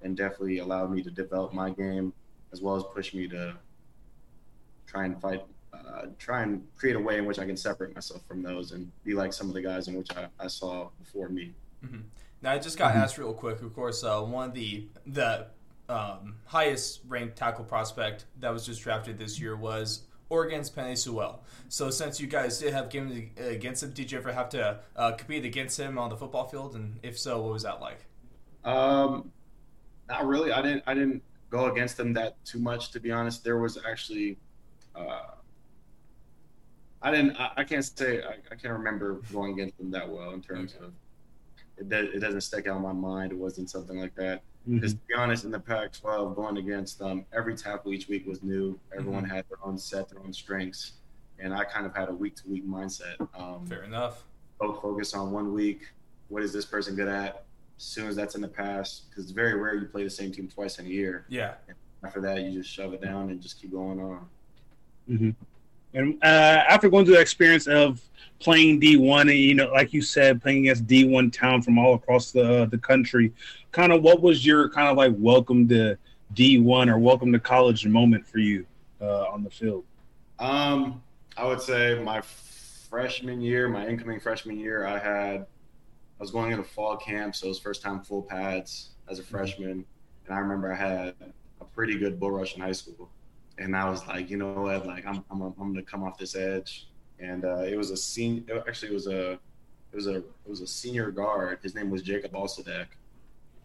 and 0.00 0.16
definitely 0.16 0.60
allowed 0.60 0.90
me 0.90 1.02
to 1.02 1.10
develop 1.10 1.52
my 1.52 1.68
game 1.68 2.14
as 2.50 2.62
well 2.62 2.76
as 2.76 2.82
push 2.94 3.12
me 3.12 3.28
to 3.28 3.54
try 4.86 5.04
and 5.04 5.20
fight, 5.20 5.44
uh, 5.74 6.06
try 6.18 6.42
and 6.42 6.66
create 6.78 6.96
a 6.96 7.00
way 7.00 7.18
in 7.18 7.26
which 7.26 7.38
I 7.38 7.44
can 7.44 7.58
separate 7.58 7.94
myself 7.94 8.22
from 8.26 8.42
those 8.42 8.72
and 8.72 8.90
be 9.04 9.12
like 9.12 9.34
some 9.34 9.48
of 9.48 9.54
the 9.54 9.60
guys 9.60 9.86
in 9.86 9.96
which 9.96 10.08
I, 10.16 10.28
I 10.40 10.46
saw 10.46 10.88
before 10.98 11.28
me. 11.28 11.52
Mm-hmm. 11.84 12.00
Now, 12.40 12.52
I 12.52 12.58
just 12.58 12.78
got 12.78 12.92
mm-hmm. 12.92 13.02
asked 13.02 13.18
real 13.18 13.34
quick. 13.34 13.60
Of 13.60 13.74
course, 13.74 14.02
uh, 14.02 14.22
one 14.22 14.48
of 14.48 14.54
the 14.54 14.86
the 15.06 15.48
um, 15.90 16.36
highest 16.46 17.00
ranked 17.06 17.36
tackle 17.36 17.64
prospect 17.64 18.24
that 18.40 18.50
was 18.50 18.64
just 18.64 18.80
drafted 18.80 19.18
this 19.18 19.38
year 19.38 19.56
was 19.56 20.04
Oregon's 20.30 20.70
Penei 20.70 20.96
Sewell. 20.96 21.42
So, 21.68 21.90
since 21.90 22.20
you 22.20 22.26
guys 22.26 22.58
did 22.58 22.72
have 22.72 22.90
games 22.90 23.30
against 23.38 23.82
him, 23.82 23.92
did 23.92 24.12
you 24.12 24.18
ever 24.18 24.32
have 24.32 24.48
to 24.50 24.80
uh, 24.96 25.12
compete 25.12 25.44
against 25.44 25.78
him 25.78 25.98
on 25.98 26.10
the 26.10 26.16
football 26.16 26.48
field? 26.48 26.74
And 26.74 26.98
if 27.02 27.18
so, 27.18 27.42
what 27.42 27.52
was 27.52 27.62
that 27.62 27.80
like? 27.80 28.04
Um, 28.64 29.32
not 30.08 30.26
really. 30.26 30.52
I 30.52 30.62
didn't. 30.62 30.82
I 30.86 30.94
didn't 30.94 31.22
go 31.50 31.70
against 31.70 31.96
them 31.96 32.12
that 32.14 32.42
too 32.44 32.58
much, 32.58 32.90
to 32.92 33.00
be 33.00 33.10
honest. 33.10 33.44
There 33.44 33.58
was 33.58 33.78
actually, 33.88 34.36
uh, 34.94 35.32
I 37.02 37.10
didn't, 37.10 37.36
I, 37.36 37.52
I 37.58 37.64
can't 37.64 37.84
say, 37.84 38.22
I, 38.22 38.32
I, 38.50 38.54
can't 38.54 38.74
remember 38.74 39.20
going 39.32 39.52
against 39.52 39.78
them 39.78 39.90
that 39.92 40.08
well 40.08 40.32
in 40.32 40.42
terms 40.42 40.74
okay. 40.76 40.86
of, 40.86 40.92
it, 41.78 42.14
it 42.16 42.20
doesn't 42.20 42.42
stick 42.42 42.66
out 42.66 42.76
in 42.76 42.82
my 42.82 42.92
mind. 42.92 43.32
It 43.32 43.38
wasn't 43.38 43.70
something 43.70 43.98
like 43.98 44.14
that. 44.16 44.42
Because 44.68 44.94
mm-hmm. 44.94 45.00
to 45.00 45.06
be 45.06 45.14
honest, 45.14 45.44
in 45.44 45.50
the 45.50 45.60
Pac-12, 45.60 46.36
going 46.36 46.58
against 46.58 46.98
them, 46.98 47.24
every 47.32 47.56
tackle 47.56 47.92
each 47.92 48.08
week 48.08 48.26
was 48.26 48.42
new. 48.42 48.78
Everyone 48.96 49.24
mm-hmm. 49.24 49.34
had 49.34 49.44
their 49.48 49.58
own 49.64 49.78
set, 49.78 50.08
their 50.08 50.20
own 50.20 50.32
strengths, 50.32 50.92
and 51.38 51.54
I 51.54 51.64
kind 51.64 51.86
of 51.86 51.94
had 51.94 52.08
a 52.08 52.14
week-to-week 52.14 52.66
mindset. 52.66 53.16
Um, 53.38 53.66
Fair 53.66 53.84
enough. 53.84 54.24
Both 54.60 54.82
focus 54.82 55.14
on 55.14 55.30
one 55.30 55.54
week. 55.54 55.82
What 56.28 56.42
is 56.42 56.52
this 56.52 56.64
person 56.64 56.96
good 56.96 57.08
at? 57.08 57.46
as 57.78 57.84
soon 57.84 58.08
as 58.08 58.16
that's 58.16 58.34
in 58.34 58.40
the 58.40 58.48
past, 58.48 59.08
because 59.08 59.24
it's 59.24 59.32
very 59.32 59.54
rare 59.54 59.76
you 59.76 59.86
play 59.86 60.02
the 60.02 60.10
same 60.10 60.32
team 60.32 60.48
twice 60.48 60.78
in 60.78 60.86
a 60.86 60.88
year. 60.88 61.24
Yeah. 61.28 61.54
After 62.04 62.20
that, 62.22 62.42
you 62.42 62.58
just 62.58 62.70
shove 62.70 62.92
it 62.92 63.00
down 63.00 63.30
and 63.30 63.40
just 63.40 63.60
keep 63.60 63.72
going 63.72 64.00
on. 64.00 64.26
Mm-hmm. 65.08 65.30
And 65.94 66.22
uh, 66.22 66.64
after 66.68 66.88
going 66.88 67.06
through 67.06 67.14
the 67.14 67.20
experience 67.20 67.66
of 67.66 68.02
playing 68.40 68.80
D1, 68.80 69.22
and 69.22 69.30
you 69.30 69.54
know, 69.54 69.70
like 69.70 69.92
you 69.92 70.02
said, 70.02 70.42
playing 70.42 70.58
against 70.58 70.86
D1 70.86 71.32
town 71.32 71.62
from 71.62 71.78
all 71.78 71.94
across 71.94 72.30
the 72.30 72.66
the 72.66 72.76
country, 72.76 73.32
kind 73.72 73.92
of 73.92 74.02
what 74.02 74.20
was 74.22 74.44
your 74.44 74.68
kind 74.68 74.88
of 74.88 74.96
like 74.96 75.12
welcome 75.16 75.68
to 75.68 75.98
D1 76.34 76.90
or 76.90 76.98
welcome 76.98 77.32
to 77.32 77.38
college 77.38 77.86
moment 77.86 78.26
for 78.26 78.38
you 78.38 78.66
uh, 79.00 79.24
on 79.24 79.44
the 79.44 79.50
field? 79.50 79.84
Um, 80.38 81.02
I 81.36 81.46
would 81.46 81.60
say 81.60 82.00
my 82.02 82.20
freshman 82.20 83.40
year, 83.40 83.68
my 83.68 83.86
incoming 83.86 84.20
freshman 84.20 84.58
year, 84.58 84.86
I 84.86 84.98
had 84.98 85.46
I 86.18 86.22
was 86.22 86.30
going 86.30 86.50
into 86.50 86.64
fall 86.64 86.96
camp, 86.96 87.36
so 87.36 87.46
it 87.46 87.50
was 87.50 87.60
first 87.60 87.82
time 87.82 88.00
full 88.00 88.22
pads 88.22 88.90
as 89.08 89.18
a 89.18 89.22
mm-hmm. 89.22 89.36
freshman, 89.36 89.84
and 90.26 90.34
I 90.34 90.38
remember 90.38 90.72
I 90.72 90.76
had 90.76 91.14
a 91.60 91.64
pretty 91.64 91.96
good 91.96 92.18
bull 92.18 92.32
rush 92.32 92.56
in 92.56 92.60
high 92.60 92.72
school, 92.72 93.08
and 93.58 93.76
I 93.76 93.88
was 93.88 94.06
like, 94.06 94.28
you 94.30 94.36
know 94.36 94.52
what, 94.52 94.86
like 94.86 95.06
I'm 95.06 95.24
I'm, 95.30 95.42
I'm 95.42 95.72
gonna 95.72 95.82
come 95.82 96.02
off 96.02 96.18
this 96.18 96.34
edge, 96.34 96.88
and 97.20 97.44
uh, 97.44 97.62
it 97.62 97.76
was 97.76 97.90
a 97.90 97.96
senior. 97.96 98.64
Actually, 98.66 98.90
it 98.90 98.94
was 98.94 99.06
a 99.06 99.32
it 99.32 99.94
was 99.94 100.06
a 100.06 100.16
it 100.16 100.48
was 100.48 100.60
a 100.60 100.66
senior 100.66 101.10
guard. 101.10 101.60
His 101.62 101.74
name 101.74 101.90
was 101.90 102.02
Jacob 102.02 102.32
Alsadek. 102.32 102.86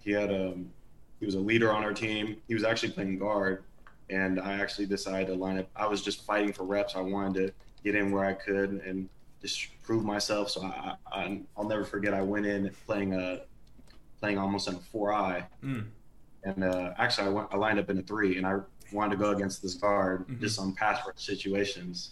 He 0.04 0.12
had 0.12 0.32
um, 0.32 0.70
he 1.20 1.26
was 1.26 1.36
a 1.36 1.40
leader 1.40 1.72
on 1.72 1.84
our 1.84 1.94
team. 1.94 2.38
He 2.48 2.54
was 2.54 2.64
actually 2.64 2.92
playing 2.92 3.20
guard, 3.20 3.64
and 4.10 4.40
I 4.40 4.54
actually 4.54 4.86
decided 4.86 5.28
to 5.28 5.36
line 5.36 5.58
up. 5.58 5.70
I 5.76 5.88
was 5.88 6.02
just 6.02 6.26
fighting 6.26 6.52
for 6.52 6.64
reps. 6.64 6.96
I 6.96 7.02
wanted 7.02 7.48
to 7.48 7.54
get 7.84 7.96
in 7.96 8.12
where 8.12 8.26
I 8.26 8.34
could, 8.34 8.82
and 8.86 9.08
just 9.42 9.68
prove 9.82 10.04
myself. 10.04 10.50
So 10.50 10.64
I, 10.64 10.96
I 11.12 11.42
will 11.56 11.68
never 11.68 11.86
forget. 11.86 12.14
I 12.14 12.22
went 12.22 12.46
in 12.46 12.70
playing 12.86 13.14
a 13.14 13.42
playing 14.20 14.38
almost 14.38 14.68
in 14.68 14.76
a 14.76 14.80
four 14.80 15.14
eye, 15.14 15.46
mm. 15.64 15.86
and 16.44 16.64
uh, 16.64 16.94
actually 16.98 17.28
I 17.28 17.32
went 17.32 17.48
I 17.52 17.58
lined 17.58 17.80
up 17.80 17.90
in 17.90 17.98
a 17.98 18.02
three, 18.02 18.38
and 18.38 18.46
I 18.46 18.60
wanted 18.92 19.12
to 19.12 19.18
go 19.18 19.32
against 19.32 19.62
this 19.62 19.76
guard 19.76 20.28
mm-hmm. 20.28 20.42
just 20.42 20.60
on 20.60 20.74
pass 20.76 21.06
rush 21.06 21.16
situations. 21.26 22.12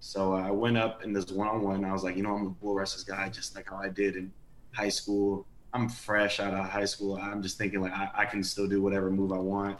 So 0.00 0.34
I 0.34 0.50
went 0.50 0.76
up 0.76 1.04
in 1.04 1.12
this 1.12 1.30
one 1.30 1.48
on 1.48 1.62
one. 1.62 1.84
I 1.84 1.92
was 1.92 2.02
like, 2.02 2.16
you 2.16 2.22
know, 2.22 2.34
I'm 2.34 2.46
a 2.46 2.50
bull 2.50 2.74
rush 2.74 2.92
this 2.92 3.04
guy, 3.04 3.28
just 3.28 3.54
like 3.54 3.70
how 3.70 3.76
I 3.76 3.88
did 3.88 4.16
in 4.16 4.32
high 4.72 4.88
school. 4.88 5.46
I'm 5.74 5.88
fresh 5.88 6.40
out 6.40 6.52
of 6.54 6.68
high 6.68 6.84
school. 6.84 7.16
I'm 7.16 7.42
just 7.42 7.56
thinking 7.58 7.80
like 7.80 7.92
I, 7.92 8.10
I 8.14 8.24
can 8.26 8.42
still 8.44 8.68
do 8.68 8.82
whatever 8.82 9.10
move 9.10 9.32
I 9.32 9.38
want. 9.38 9.78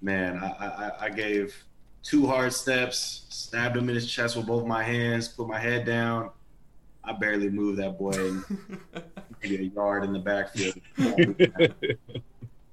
Man, 0.00 0.38
I, 0.38 0.46
I, 0.46 0.92
I 1.06 1.10
gave 1.10 1.54
two 2.02 2.26
hard 2.26 2.52
steps, 2.52 3.26
stabbed 3.28 3.76
him 3.76 3.88
in 3.88 3.94
his 3.94 4.10
chest 4.10 4.36
with 4.36 4.46
both 4.46 4.66
my 4.66 4.82
hands, 4.82 5.28
put 5.28 5.48
my 5.48 5.58
head 5.58 5.84
down. 5.84 6.30
I 7.04 7.12
barely 7.12 7.50
moved 7.50 7.78
that 7.78 7.98
boy 7.98 8.12
maybe 9.42 9.56
a 9.56 9.68
yard 9.68 10.04
in 10.04 10.12
the 10.12 10.18
backfield. 10.18 10.80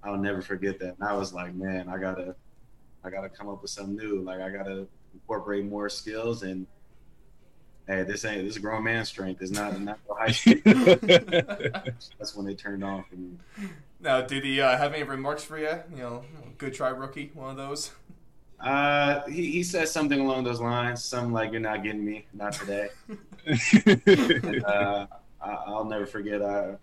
I'll 0.03 0.17
never 0.17 0.41
forget 0.41 0.79
that. 0.79 0.95
And 0.99 1.07
I 1.07 1.13
was 1.13 1.33
like, 1.33 1.53
man, 1.53 1.87
I 1.87 1.97
gotta, 1.97 2.35
I 3.03 3.09
gotta 3.09 3.29
come 3.29 3.49
up 3.49 3.61
with 3.61 3.71
something 3.71 3.95
new. 3.95 4.21
Like 4.21 4.41
I 4.41 4.49
gotta 4.49 4.87
incorporate 5.13 5.65
more 5.65 5.89
skills 5.89 6.43
and 6.43 6.65
hey, 7.87 8.03
this 8.03 8.25
ain't 8.25 8.43
this 8.45 8.55
is 8.55 8.61
grown 8.61 8.83
man 8.83 9.05
strength. 9.05 9.41
It's 9.41 9.51
not 9.51 9.79
not 9.79 9.99
high 10.09 10.31
school. 10.31 10.55
That's 10.65 12.35
when 12.35 12.45
they 12.45 12.55
turned 12.55 12.83
off. 12.83 13.07
for 13.09 13.15
me. 13.15 13.37
Now, 13.99 14.21
did 14.21 14.43
he 14.43 14.59
uh, 14.59 14.77
have 14.77 14.93
any 14.93 15.03
remarks 15.03 15.43
for 15.43 15.57
you? 15.57 15.79
You 15.91 15.97
know, 15.97 16.23
good 16.57 16.73
try, 16.73 16.89
rookie. 16.89 17.31
One 17.33 17.51
of 17.51 17.57
those. 17.57 17.91
Uh, 18.59 19.21
he, 19.27 19.51
he 19.51 19.63
said 19.63 19.89
something 19.89 20.19
along 20.19 20.43
those 20.45 20.61
lines. 20.61 21.03
Something 21.03 21.33
like, 21.33 21.51
"You're 21.51 21.61
not 21.61 21.83
getting 21.83 22.03
me, 22.03 22.25
not 22.33 22.53
today." 22.53 22.89
and, 23.45 24.65
uh, 24.65 25.07
I, 25.41 25.69
will 25.69 25.85
never 25.85 26.05
forget. 26.05 26.41
I 26.41 26.75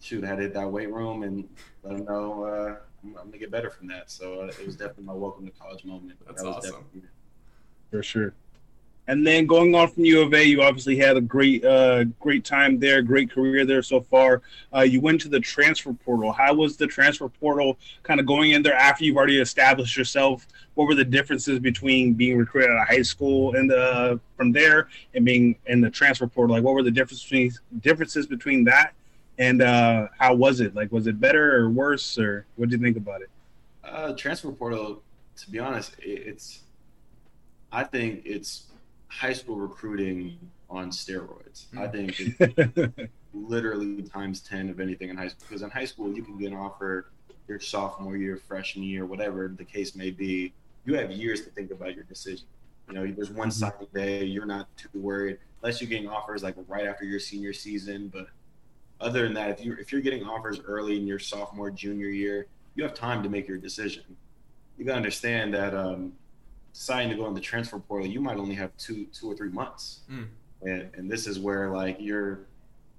shoot, 0.00 0.24
I 0.24 0.28
had 0.28 0.38
hit 0.38 0.54
that 0.54 0.70
weight 0.70 0.90
room 0.90 1.22
and 1.22 1.48
let 1.82 1.98
him 1.98 2.04
know 2.04 2.44
uh, 2.44 2.76
I'm, 3.04 3.16
I'm, 3.16 3.26
gonna 3.26 3.38
get 3.38 3.50
better 3.50 3.70
from 3.70 3.88
that. 3.88 4.10
So 4.10 4.42
uh, 4.42 4.46
it 4.46 4.66
was 4.66 4.76
definitely 4.76 5.04
my 5.04 5.12
welcome 5.12 5.46
to 5.46 5.52
college 5.52 5.84
moment. 5.84 6.18
That's 6.26 6.42
that 6.42 6.48
awesome. 6.48 6.86
For 7.90 8.02
sure. 8.02 8.34
And 9.08 9.26
then 9.26 9.46
going 9.46 9.74
on 9.74 9.88
from 9.88 10.04
U 10.04 10.22
of 10.22 10.32
A, 10.32 10.44
you 10.44 10.62
obviously 10.62 10.96
had 10.96 11.16
a 11.16 11.20
great, 11.20 11.64
uh, 11.64 12.04
great 12.20 12.44
time 12.44 12.78
there, 12.78 13.02
great 13.02 13.30
career 13.30 13.66
there 13.66 13.82
so 13.82 14.00
far. 14.00 14.42
Uh, 14.72 14.82
you 14.82 15.00
went 15.00 15.20
to 15.22 15.28
the 15.28 15.40
transfer 15.40 15.92
portal. 15.92 16.32
How 16.32 16.54
was 16.54 16.76
the 16.76 16.86
transfer 16.86 17.28
portal 17.28 17.78
kind 18.04 18.20
of 18.20 18.26
going 18.26 18.52
in 18.52 18.62
there 18.62 18.76
after 18.76 19.04
you've 19.04 19.16
already 19.16 19.40
established 19.40 19.96
yourself? 19.96 20.46
What 20.74 20.86
were 20.86 20.94
the 20.94 21.04
differences 21.04 21.58
between 21.58 22.14
being 22.14 22.38
recruited 22.38 22.70
out 22.70 22.82
of 22.82 22.88
high 22.88 23.02
school 23.02 23.56
and 23.56 23.72
uh, 23.72 24.18
from 24.36 24.52
there 24.52 24.88
and 25.14 25.24
being 25.24 25.56
in 25.66 25.80
the 25.80 25.90
transfer 25.90 26.28
portal? 26.28 26.54
Like, 26.54 26.64
what 26.64 26.74
were 26.74 26.84
the 26.84 26.90
differences 26.90 27.24
between 27.24 27.52
differences 27.80 28.26
between 28.28 28.64
that 28.64 28.94
and 29.38 29.62
uh, 29.62 30.08
how 30.18 30.34
was 30.34 30.60
it? 30.60 30.74
Like, 30.74 30.92
was 30.92 31.08
it 31.08 31.18
better 31.18 31.56
or 31.56 31.70
worse, 31.70 32.18
or 32.18 32.46
what 32.56 32.68
did 32.68 32.80
you 32.80 32.84
think 32.84 32.96
about 32.96 33.22
it? 33.22 33.30
Uh, 33.82 34.12
transfer 34.12 34.52
portal, 34.52 35.02
to 35.36 35.50
be 35.50 35.58
honest, 35.58 35.96
it's. 35.98 36.60
I 37.74 37.84
think 37.84 38.22
it's 38.26 38.64
high 39.18 39.32
school 39.32 39.56
recruiting 39.56 40.38
on 40.70 40.90
steroids. 40.90 41.66
I 41.76 41.86
hmm. 41.86 42.08
think 42.08 43.10
literally 43.34 44.02
times 44.02 44.40
10 44.40 44.70
of 44.70 44.80
anything 44.80 45.10
in 45.10 45.16
high 45.16 45.28
school. 45.28 45.44
Because 45.48 45.62
in 45.62 45.70
high 45.70 45.84
school, 45.84 46.12
you 46.12 46.22
can 46.22 46.38
get 46.38 46.52
an 46.52 46.58
offer 46.58 47.10
your 47.48 47.60
sophomore 47.60 48.16
year, 48.16 48.36
freshman 48.36 48.84
year, 48.84 49.04
whatever 49.04 49.52
the 49.56 49.64
case 49.64 49.94
may 49.94 50.10
be. 50.10 50.52
You 50.84 50.94
have 50.94 51.10
years 51.10 51.42
to 51.42 51.50
think 51.50 51.70
about 51.70 51.94
your 51.94 52.04
decision. 52.04 52.46
You 52.88 52.94
know, 52.94 53.06
there's 53.06 53.30
one 53.30 53.48
mm-hmm. 53.48 53.58
signing 53.58 53.88
day. 53.94 54.24
You're 54.24 54.46
not 54.46 54.74
too 54.76 54.88
worried 54.94 55.38
unless 55.62 55.80
you're 55.80 55.90
getting 55.90 56.08
offers 56.08 56.42
like 56.42 56.56
right 56.66 56.86
after 56.86 57.04
your 57.04 57.20
senior 57.20 57.52
season. 57.52 58.08
But 58.12 58.28
other 59.00 59.22
than 59.22 59.34
that, 59.34 59.50
if 59.50 59.64
you 59.64 59.76
if 59.78 59.92
you're 59.92 60.00
getting 60.00 60.24
offers 60.24 60.60
early 60.64 60.96
in 60.96 61.06
your 61.06 61.18
sophomore 61.18 61.70
junior 61.70 62.08
year, 62.08 62.46
you 62.74 62.82
have 62.82 62.94
time 62.94 63.22
to 63.22 63.28
make 63.28 63.46
your 63.46 63.58
decision. 63.58 64.04
You 64.76 64.84
gotta 64.84 64.96
understand 64.96 65.54
that 65.54 65.74
um, 65.74 66.12
deciding 66.72 67.10
to 67.10 67.16
go 67.16 67.26
in 67.26 67.34
the 67.34 67.40
transfer 67.40 67.78
portal, 67.78 68.06
you 68.06 68.20
might 68.20 68.36
only 68.36 68.54
have 68.54 68.76
two 68.76 69.06
two 69.12 69.30
or 69.30 69.36
three 69.36 69.50
months. 69.50 70.00
Mm. 70.10 70.28
And, 70.62 70.90
and 70.94 71.10
this 71.10 71.26
is 71.26 71.38
where 71.38 71.70
like 71.70 71.96
you're 72.00 72.40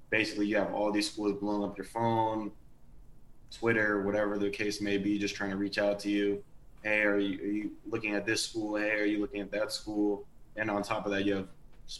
basically 0.09 0.45
you 0.45 0.57
have 0.57 0.73
all 0.73 0.91
these 0.91 1.11
schools 1.11 1.33
blowing 1.39 1.63
up 1.63 1.77
your 1.77 1.85
phone, 1.85 2.51
Twitter, 3.51 4.01
whatever 4.01 4.37
the 4.37 4.49
case 4.49 4.81
may 4.81 4.97
be, 4.97 5.17
just 5.17 5.35
trying 5.35 5.51
to 5.51 5.57
reach 5.57 5.77
out 5.77 5.99
to 5.99 6.09
you. 6.09 6.43
Hey, 6.83 7.01
are 7.01 7.17
you, 7.17 7.39
are 7.39 7.51
you 7.51 7.71
looking 7.89 8.13
at 8.13 8.25
this 8.25 8.43
school? 8.43 8.75
Hey, 8.75 8.91
are 8.91 9.05
you 9.05 9.19
looking 9.21 9.41
at 9.41 9.51
that 9.51 9.71
school? 9.71 10.25
And 10.55 10.69
on 10.69 10.83
top 10.83 11.05
of 11.05 11.11
that, 11.13 11.25
you 11.25 11.35
have 11.35 11.47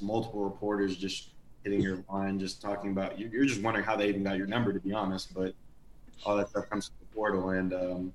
multiple 0.01 0.43
reporters 0.43 0.97
just 0.97 1.29
hitting 1.63 1.81
your 1.81 2.03
line, 2.11 2.39
just 2.39 2.61
talking 2.61 2.91
about 2.91 3.17
you. 3.17 3.29
You're 3.31 3.45
just 3.45 3.61
wondering 3.61 3.85
how 3.85 3.95
they 3.95 4.09
even 4.09 4.23
got 4.23 4.37
your 4.37 4.47
number, 4.47 4.73
to 4.73 4.79
be 4.79 4.93
honest. 4.93 5.33
But 5.33 5.53
all 6.25 6.35
that 6.37 6.49
stuff 6.49 6.69
comes 6.69 6.87
to 6.87 6.93
the 6.99 7.15
portal, 7.15 7.49
and 7.51 7.73
um, 7.73 8.13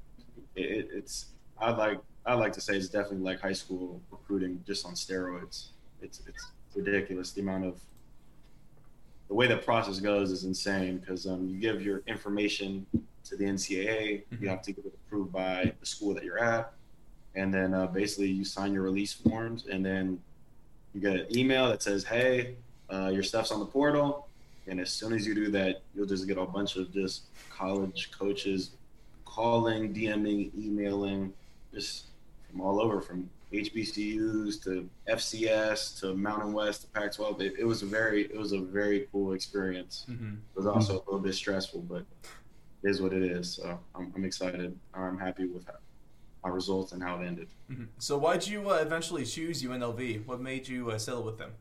it, 0.57 0.89
it's 0.93 1.27
I 1.61 1.71
like 1.71 1.99
I 2.29 2.35
like 2.35 2.53
to 2.53 2.61
say 2.61 2.77
it's 2.77 2.91
definitely 2.91 3.25
like 3.25 3.41
high 3.41 3.55
school 3.55 4.03
recruiting 4.11 4.63
just 4.67 4.85
on 4.85 4.93
steroids. 4.93 5.69
It's 6.03 6.21
it's 6.29 6.53
ridiculous 6.75 7.33
the 7.33 7.41
amount 7.41 7.65
of 7.65 7.81
the 9.29 9.35
way 9.35 9.47
the 9.47 9.57
process 9.57 9.99
goes 9.99 10.31
is 10.31 10.45
insane 10.45 10.99
because 10.99 11.27
um, 11.27 11.49
you 11.49 11.59
give 11.59 11.81
your 11.81 12.03
information 12.07 12.85
to 13.25 13.37
the 13.37 13.45
NCAA, 13.45 14.25
mm-hmm. 14.25 14.43
you 14.43 14.49
have 14.49 14.61
to 14.63 14.73
get 14.73 14.85
it 14.85 14.95
approved 15.07 15.33
by 15.33 15.73
the 15.81 15.87
school 15.87 16.15
that 16.15 16.23
you're 16.23 16.39
at, 16.39 16.73
and 17.35 17.53
then 17.53 17.73
uh, 17.73 17.87
basically 17.87 18.29
you 18.29 18.45
sign 18.45 18.75
your 18.75 18.83
release 18.83 19.15
forms, 19.15 19.67
and 19.67 19.85
then 19.85 20.21
you 20.95 21.01
get 21.01 21.17
an 21.17 21.27
email 21.35 21.69
that 21.69 21.83
says, 21.83 22.05
"Hey, 22.05 22.57
uh, 22.93 23.11
your 23.13 23.23
stuff's 23.23 23.51
on 23.51 23.61
the 23.61 23.67
portal." 23.67 24.29
And 24.67 24.81
as 24.81 24.91
soon 24.91 25.15
as 25.15 25.27
you 25.27 25.35
do 25.35 25.51
that, 25.53 25.81
you'll 25.95 26.05
just 26.05 26.29
get 26.29 26.37
a 26.37 26.45
bunch 26.45 26.77
of 26.77 26.93
just 26.93 27.23
college 27.49 28.11
coaches 28.11 28.73
calling, 29.25 29.95
DMing, 29.95 30.51
emailing, 30.55 31.33
just 31.73 32.08
from 32.51 32.61
all 32.61 32.81
over, 32.81 33.01
from 33.01 33.29
HBCUs 33.53 34.63
to 34.65 34.89
FCS 35.09 36.01
to 36.01 36.15
Mountain 36.15 36.53
West 36.53 36.83
to 36.83 36.87
Pac-12. 36.89 37.41
It, 37.41 37.55
it 37.61 37.65
was 37.65 37.83
a 37.83 37.87
very 37.87 38.25
it 38.25 38.37
was 38.37 38.53
a 38.53 38.61
very 38.61 39.09
cool 39.11 39.33
experience. 39.33 40.07
Mm-hmm. 40.11 40.35
It 40.35 40.57
was 40.57 40.67
also 40.67 40.95
a 40.95 41.03
little 41.07 41.21
bit 41.21 41.35
stressful, 41.35 41.83
but 41.83 42.05
it 42.83 42.91
is 42.91 43.01
what 43.01 43.13
it 43.13 43.23
is. 43.23 43.55
So 43.55 43.79
I'm, 43.95 44.13
I'm 44.15 44.25
excited. 44.25 44.79
I'm 44.93 45.19
happy 45.19 45.47
with 45.47 45.67
how, 45.67 45.75
our 46.45 46.53
results 46.53 46.93
and 46.93 47.03
how 47.03 47.21
it 47.21 47.27
ended. 47.27 47.49
Mm-hmm. 47.71 47.85
So 47.99 48.19
why'd 48.19 48.47
you 48.47 48.71
uh, 48.71 48.75
eventually 48.77 49.25
choose 49.25 49.63
UNLV? 49.63 50.27
What 50.27 50.41
made 50.41 50.69
you 50.69 50.91
uh, 50.91 50.99
settle 50.99 51.23
with 51.23 51.39
them? 51.39 51.53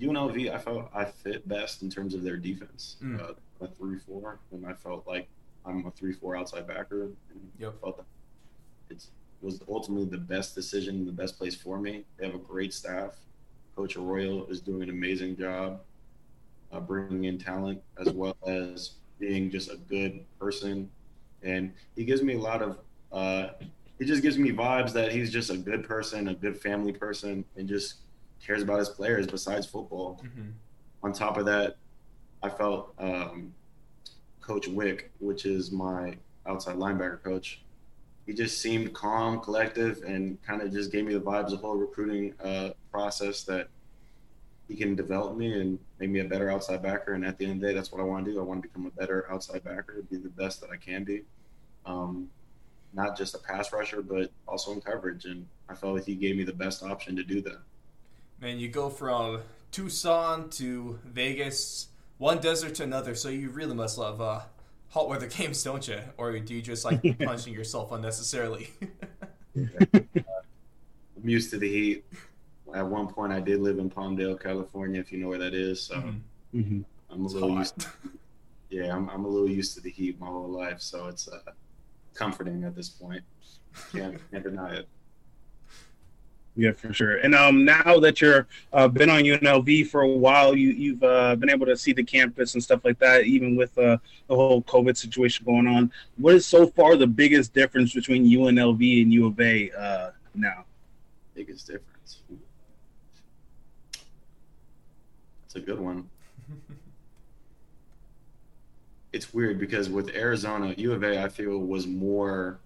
UNLV, 0.00 0.52
I 0.52 0.58
felt 0.58 0.90
I 0.94 1.06
fit 1.06 1.48
best 1.48 1.82
in 1.82 1.90
terms 1.90 2.14
of 2.14 2.22
their 2.22 2.36
defense. 2.36 2.96
Mm. 3.02 3.20
Uh, 3.20 3.32
a 3.62 3.66
three-four, 3.66 4.38
and 4.52 4.66
I 4.66 4.74
felt 4.74 5.06
like 5.06 5.28
I'm 5.64 5.86
a 5.86 5.90
three-four 5.90 6.36
outside 6.36 6.66
backer, 6.66 7.04
and 7.04 7.50
yep. 7.58 7.80
felt 7.80 7.96
that 7.96 8.04
it's 8.90 9.10
was 9.46 9.60
ultimately 9.68 10.04
the 10.04 10.18
best 10.18 10.54
decision, 10.56 11.06
the 11.06 11.12
best 11.12 11.38
place 11.38 11.54
for 11.54 11.78
me. 11.78 12.04
They 12.18 12.26
have 12.26 12.34
a 12.34 12.38
great 12.38 12.74
staff. 12.74 13.12
Coach 13.76 13.96
Arroyo 13.96 14.44
is 14.46 14.60
doing 14.60 14.82
an 14.82 14.90
amazing 14.90 15.36
job 15.36 15.80
uh, 16.72 16.80
bringing 16.80 17.24
in 17.24 17.38
talent 17.38 17.80
as 18.04 18.12
well 18.12 18.36
as 18.46 18.92
being 19.20 19.48
just 19.48 19.70
a 19.70 19.76
good 19.76 20.24
person. 20.40 20.90
And 21.42 21.72
he 21.94 22.04
gives 22.04 22.22
me 22.22 22.34
a 22.34 22.40
lot 22.40 22.60
of, 22.60 22.78
uh, 23.12 23.50
he 23.98 24.04
just 24.04 24.20
gives 24.20 24.36
me 24.36 24.50
vibes 24.50 24.92
that 24.94 25.12
he's 25.12 25.32
just 25.32 25.50
a 25.50 25.56
good 25.56 25.84
person, 25.86 26.28
a 26.28 26.34
good 26.34 26.60
family 26.60 26.92
person, 26.92 27.44
and 27.56 27.68
just 27.68 28.00
cares 28.44 28.62
about 28.62 28.80
his 28.80 28.88
players 28.88 29.26
besides 29.28 29.64
football. 29.64 30.20
Mm-hmm. 30.24 30.48
On 31.04 31.12
top 31.12 31.36
of 31.36 31.46
that, 31.46 31.76
I 32.42 32.48
felt 32.48 32.94
um, 32.98 33.54
Coach 34.40 34.66
Wick, 34.66 35.12
which 35.20 35.46
is 35.46 35.70
my 35.70 36.16
outside 36.46 36.76
linebacker 36.76 37.22
coach, 37.22 37.62
he 38.26 38.34
just 38.34 38.60
seemed 38.60 38.92
calm, 38.92 39.40
collective, 39.40 40.02
and 40.04 40.42
kind 40.42 40.60
of 40.60 40.72
just 40.72 40.90
gave 40.90 41.04
me 41.06 41.14
the 41.14 41.20
vibes 41.20 41.46
of 41.46 41.50
the 41.52 41.56
whole 41.58 41.76
recruiting 41.76 42.34
uh, 42.42 42.70
process 42.90 43.44
that 43.44 43.68
he 44.68 44.74
can 44.74 44.96
develop 44.96 45.36
me 45.36 45.52
and 45.52 45.78
make 46.00 46.10
me 46.10 46.18
a 46.18 46.24
better 46.24 46.50
outside 46.50 46.82
backer. 46.82 47.14
And 47.14 47.24
at 47.24 47.38
the 47.38 47.44
end 47.44 47.54
of 47.54 47.60
the 47.60 47.68
day, 47.68 47.74
that's 47.74 47.92
what 47.92 48.00
I 48.00 48.04
want 48.04 48.24
to 48.24 48.32
do. 48.32 48.40
I 48.40 48.42
want 48.42 48.62
to 48.62 48.68
become 48.68 48.84
a 48.86 48.90
better 48.90 49.30
outside 49.30 49.62
backer, 49.62 50.02
be 50.10 50.16
the 50.16 50.28
best 50.28 50.60
that 50.60 50.70
I 50.70 50.76
can 50.76 51.04
be. 51.04 51.22
Um, 51.84 52.28
not 52.92 53.16
just 53.16 53.34
a 53.36 53.38
pass 53.38 53.72
rusher, 53.72 54.02
but 54.02 54.32
also 54.48 54.72
in 54.72 54.80
coverage. 54.80 55.24
And 55.24 55.46
I 55.68 55.74
felt 55.74 55.94
like 55.94 56.04
he 56.04 56.16
gave 56.16 56.36
me 56.36 56.42
the 56.42 56.52
best 56.52 56.82
option 56.82 57.14
to 57.14 57.22
do 57.22 57.40
that. 57.42 57.60
Man, 58.40 58.58
you 58.58 58.68
go 58.68 58.90
from 58.90 59.42
Tucson 59.70 60.50
to 60.50 60.98
Vegas, 61.04 61.88
one 62.18 62.38
desert 62.38 62.74
to 62.76 62.82
another, 62.82 63.14
so 63.14 63.28
you 63.28 63.50
really 63.50 63.74
must 63.74 63.98
love 63.98 64.20
uh, 64.20 64.40
hot 64.88 65.08
weather 65.08 65.26
games, 65.26 65.62
don't 65.62 65.86
you? 65.86 66.00
Or 66.16 66.38
do 66.38 66.54
you 66.54 66.62
just 66.62 66.84
like 66.84 67.18
punching 67.24 67.52
yourself 67.52 67.92
unnecessarily? 67.92 68.70
I'm 69.56 71.28
used 71.28 71.50
to 71.50 71.58
the 71.58 71.68
heat. 71.68 72.04
At 72.74 72.86
one 72.86 73.06
point, 73.08 73.32
I 73.32 73.40
did 73.40 73.60
live 73.60 73.78
in 73.78 73.88
Palmdale, 73.90 74.40
California, 74.40 75.00
if 75.00 75.12
you 75.12 75.18
know 75.18 75.28
where 75.28 75.38
that 75.38 75.54
is. 75.54 75.82
So 75.82 75.96
mm-hmm. 75.96 76.58
mm-hmm. 76.58 76.80
I'm 77.10 77.22
a 77.22 77.24
it's 77.24 77.34
little 77.34 77.52
hot. 77.52 77.58
used. 77.58 77.80
To, 77.80 77.88
yeah, 78.70 78.94
I'm, 78.94 79.08
I'm 79.10 79.24
a 79.24 79.28
little 79.28 79.48
used 79.48 79.74
to 79.74 79.80
the 79.80 79.90
heat 79.90 80.20
my 80.20 80.26
whole 80.26 80.50
life, 80.50 80.80
so 80.80 81.06
it's 81.06 81.28
uh, 81.28 81.38
comforting 82.14 82.64
at 82.64 82.74
this 82.74 82.88
point. 82.88 83.22
Can't, 83.92 84.18
can't 84.30 84.42
deny 84.42 84.74
it. 84.74 84.88
Yeah, 86.56 86.72
for 86.72 86.92
sure. 86.92 87.18
And 87.18 87.34
um, 87.34 87.66
now 87.66 88.00
that 88.00 88.22
you're 88.22 88.46
uh, 88.72 88.88
been 88.88 89.10
on 89.10 89.20
UNLV 89.20 89.88
for 89.88 90.00
a 90.00 90.08
while, 90.08 90.56
you 90.56 90.70
you've 90.70 91.02
uh, 91.02 91.36
been 91.36 91.50
able 91.50 91.66
to 91.66 91.76
see 91.76 91.92
the 91.92 92.02
campus 92.02 92.54
and 92.54 92.62
stuff 92.62 92.82
like 92.82 92.98
that, 93.00 93.24
even 93.24 93.56
with 93.56 93.76
uh, 93.76 93.98
the 94.26 94.34
whole 94.34 94.62
COVID 94.62 94.96
situation 94.96 95.44
going 95.44 95.66
on. 95.66 95.92
What 96.16 96.34
is 96.34 96.46
so 96.46 96.66
far 96.66 96.96
the 96.96 97.06
biggest 97.06 97.52
difference 97.52 97.92
between 97.92 98.24
UNLV 98.24 99.02
and 99.02 99.12
U 99.12 99.26
of 99.26 99.38
A 99.38 99.70
uh, 99.72 100.10
now? 100.34 100.64
Biggest 101.34 101.66
difference. 101.66 102.20
It's 105.44 105.56
a 105.56 105.60
good 105.60 105.78
one. 105.78 106.08
it's 109.12 109.34
weird 109.34 109.60
because 109.60 109.90
with 109.90 110.08
Arizona, 110.14 110.74
U 110.78 110.92
of 110.92 111.02
A, 111.04 111.22
I 111.22 111.28
feel 111.28 111.58
was 111.58 111.86
more 111.86 112.60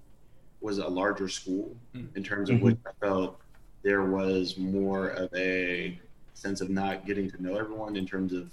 was 0.60 0.78
a 0.78 0.86
larger 0.86 1.28
school 1.28 1.74
mm. 1.96 2.06
in 2.14 2.22
terms 2.22 2.50
of 2.50 2.56
mm-hmm. 2.56 2.66
which 2.66 2.78
I 2.86 2.90
felt 3.04 3.40
there 3.82 4.04
was 4.04 4.58
more 4.58 5.08
of 5.08 5.34
a 5.34 5.98
sense 6.34 6.60
of 6.60 6.70
not 6.70 7.06
getting 7.06 7.30
to 7.30 7.42
know 7.42 7.56
everyone 7.56 7.96
in 7.96 8.06
terms 8.06 8.32
of 8.32 8.50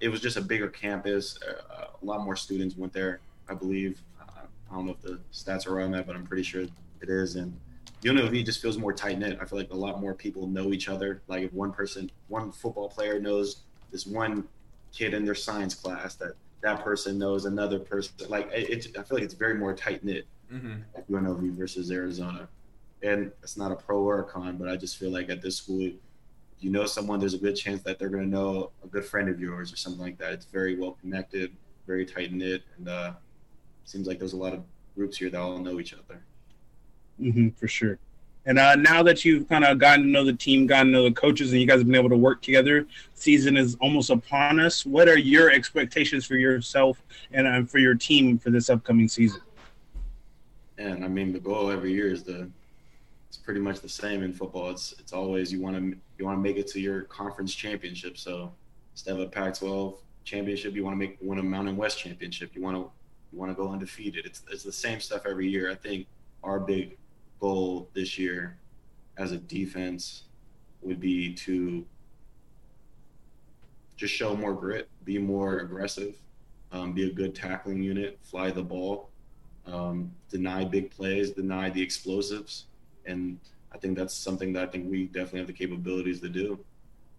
it 0.00 0.08
was 0.08 0.20
just 0.20 0.36
a 0.36 0.40
bigger 0.40 0.68
campus. 0.68 1.38
Uh, 1.42 1.86
a 2.00 2.04
lot 2.04 2.24
more 2.24 2.36
students 2.36 2.76
went 2.76 2.92
there, 2.92 3.20
I 3.48 3.54
believe. 3.54 4.00
Uh, 4.20 4.42
I 4.70 4.74
don't 4.74 4.86
know 4.86 4.92
if 4.92 5.00
the 5.00 5.18
stats 5.32 5.66
are 5.66 5.80
on 5.80 5.90
that, 5.92 6.06
but 6.06 6.14
I'm 6.14 6.26
pretty 6.26 6.44
sure 6.44 6.62
it 6.62 7.08
is. 7.08 7.36
And 7.36 7.58
UNLV 8.02 8.44
just 8.44 8.62
feels 8.62 8.78
more 8.78 8.92
tight 8.92 9.18
knit. 9.18 9.38
I 9.40 9.44
feel 9.44 9.58
like 9.58 9.70
a 9.70 9.76
lot 9.76 10.00
more 10.00 10.14
people 10.14 10.46
know 10.46 10.72
each 10.72 10.88
other. 10.88 11.20
Like 11.26 11.44
if 11.44 11.52
one 11.52 11.72
person, 11.72 12.10
one 12.28 12.52
football 12.52 12.88
player 12.88 13.18
knows 13.18 13.62
this 13.90 14.06
one 14.06 14.46
kid 14.92 15.14
in 15.14 15.24
their 15.24 15.34
science 15.34 15.74
class, 15.74 16.14
that 16.16 16.34
that 16.60 16.84
person 16.84 17.18
knows 17.18 17.44
another 17.44 17.78
person. 17.78 18.14
Like 18.28 18.50
it, 18.52 18.86
it 18.86 18.98
I 18.98 19.02
feel 19.02 19.16
like 19.16 19.24
it's 19.24 19.34
very 19.34 19.54
more 19.54 19.74
tight 19.74 20.04
knit 20.04 20.26
mm-hmm. 20.52 20.74
at 20.94 21.08
UNLV 21.10 21.56
versus 21.56 21.90
Arizona. 21.90 22.48
And 23.02 23.30
it's 23.42 23.56
not 23.56 23.70
a 23.70 23.76
pro 23.76 23.98
or 23.98 24.20
a 24.20 24.24
con, 24.24 24.56
but 24.56 24.68
I 24.68 24.76
just 24.76 24.96
feel 24.96 25.10
like 25.10 25.30
at 25.30 25.40
this 25.40 25.56
school, 25.56 25.90
you 26.60 26.70
know 26.70 26.86
someone, 26.86 27.20
there's 27.20 27.34
a 27.34 27.38
good 27.38 27.54
chance 27.54 27.82
that 27.82 27.98
they're 27.98 28.08
going 28.08 28.24
to 28.24 28.28
know 28.28 28.70
a 28.82 28.88
good 28.88 29.04
friend 29.04 29.28
of 29.28 29.40
yours 29.40 29.72
or 29.72 29.76
something 29.76 30.02
like 30.02 30.18
that. 30.18 30.32
It's 30.32 30.46
very 30.46 30.76
well 30.76 30.92
connected, 31.00 31.54
very 31.86 32.04
tight 32.04 32.32
knit, 32.32 32.62
and 32.76 32.88
uh, 32.88 33.12
seems 33.84 34.06
like 34.06 34.18
there's 34.18 34.32
a 34.32 34.36
lot 34.36 34.52
of 34.52 34.64
groups 34.96 35.16
here 35.16 35.30
that 35.30 35.40
all 35.40 35.58
know 35.58 35.78
each 35.78 35.94
other. 35.94 36.20
Mm-hmm, 37.20 37.50
for 37.50 37.68
sure. 37.68 37.98
And 38.46 38.58
uh, 38.58 38.76
now 38.76 39.02
that 39.02 39.24
you've 39.24 39.48
kind 39.48 39.64
of 39.64 39.78
gotten 39.78 40.04
to 40.04 40.10
know 40.10 40.24
the 40.24 40.32
team, 40.32 40.66
gotten 40.66 40.86
to 40.86 40.92
know 40.92 41.04
the 41.04 41.12
coaches, 41.12 41.52
and 41.52 41.60
you 41.60 41.66
guys 41.66 41.78
have 41.78 41.86
been 41.86 41.94
able 41.94 42.08
to 42.08 42.16
work 42.16 42.40
together, 42.40 42.86
season 43.14 43.56
is 43.56 43.76
almost 43.80 44.10
upon 44.10 44.58
us. 44.58 44.86
What 44.86 45.06
are 45.08 45.18
your 45.18 45.50
expectations 45.50 46.24
for 46.24 46.36
yourself 46.36 47.02
and 47.30 47.46
uh, 47.46 47.64
for 47.64 47.78
your 47.78 47.94
team 47.94 48.38
for 48.38 48.50
this 48.50 48.70
upcoming 48.70 49.06
season? 49.06 49.42
And 50.78 51.04
I 51.04 51.08
mean, 51.08 51.32
the 51.32 51.40
goal 51.40 51.70
every 51.70 51.92
year 51.92 52.10
is 52.10 52.22
the 52.22 52.42
it's 52.42 52.57
pretty 53.38 53.60
much 53.60 53.80
the 53.80 53.88
same 53.88 54.22
in 54.22 54.32
football. 54.32 54.70
It's 54.70 54.94
it's 54.98 55.12
always 55.12 55.52
you 55.52 55.60
want 55.60 55.76
to 55.76 55.98
you 56.18 56.24
want 56.24 56.36
to 56.36 56.42
make 56.42 56.56
it 56.56 56.66
to 56.68 56.80
your 56.80 57.02
conference 57.02 57.54
championship. 57.54 58.18
So 58.18 58.52
instead 58.92 59.14
of 59.14 59.20
a 59.20 59.26
Pac-12 59.26 59.98
championship, 60.24 60.74
you 60.74 60.84
want 60.84 60.94
to 60.94 60.98
make 60.98 61.18
win 61.20 61.38
a 61.38 61.42
Mountain 61.42 61.76
West 61.76 61.98
championship. 61.98 62.50
You 62.54 62.62
want 62.62 62.76
to 62.76 62.90
you 63.32 63.38
want 63.38 63.50
to 63.50 63.54
go 63.54 63.70
undefeated. 63.70 64.26
It's 64.26 64.42
it's 64.50 64.62
the 64.62 64.72
same 64.72 65.00
stuff 65.00 65.22
every 65.26 65.48
year. 65.48 65.70
I 65.70 65.74
think 65.74 66.06
our 66.42 66.60
big 66.60 66.96
goal 67.40 67.88
this 67.94 68.18
year 68.18 68.58
as 69.16 69.32
a 69.32 69.38
defense 69.38 70.24
would 70.82 71.00
be 71.00 71.34
to 71.34 71.84
just 73.96 74.14
show 74.14 74.36
more 74.36 74.54
grit, 74.54 74.88
be 75.04 75.18
more 75.18 75.58
aggressive, 75.58 76.16
um, 76.70 76.92
be 76.92 77.08
a 77.08 77.12
good 77.12 77.34
tackling 77.34 77.82
unit, 77.82 78.18
fly 78.22 78.50
the 78.50 78.62
ball, 78.62 79.10
um, 79.66 80.10
deny 80.30 80.64
big 80.64 80.90
plays, 80.90 81.30
deny 81.30 81.68
the 81.68 81.82
explosives, 81.82 82.66
and 83.08 83.38
I 83.72 83.78
think 83.78 83.98
that's 83.98 84.14
something 84.14 84.52
that 84.52 84.62
I 84.62 84.66
think 84.66 84.90
we 84.90 85.06
definitely 85.06 85.40
have 85.40 85.46
the 85.48 85.52
capabilities 85.52 86.20
to 86.20 86.28
do. 86.28 86.58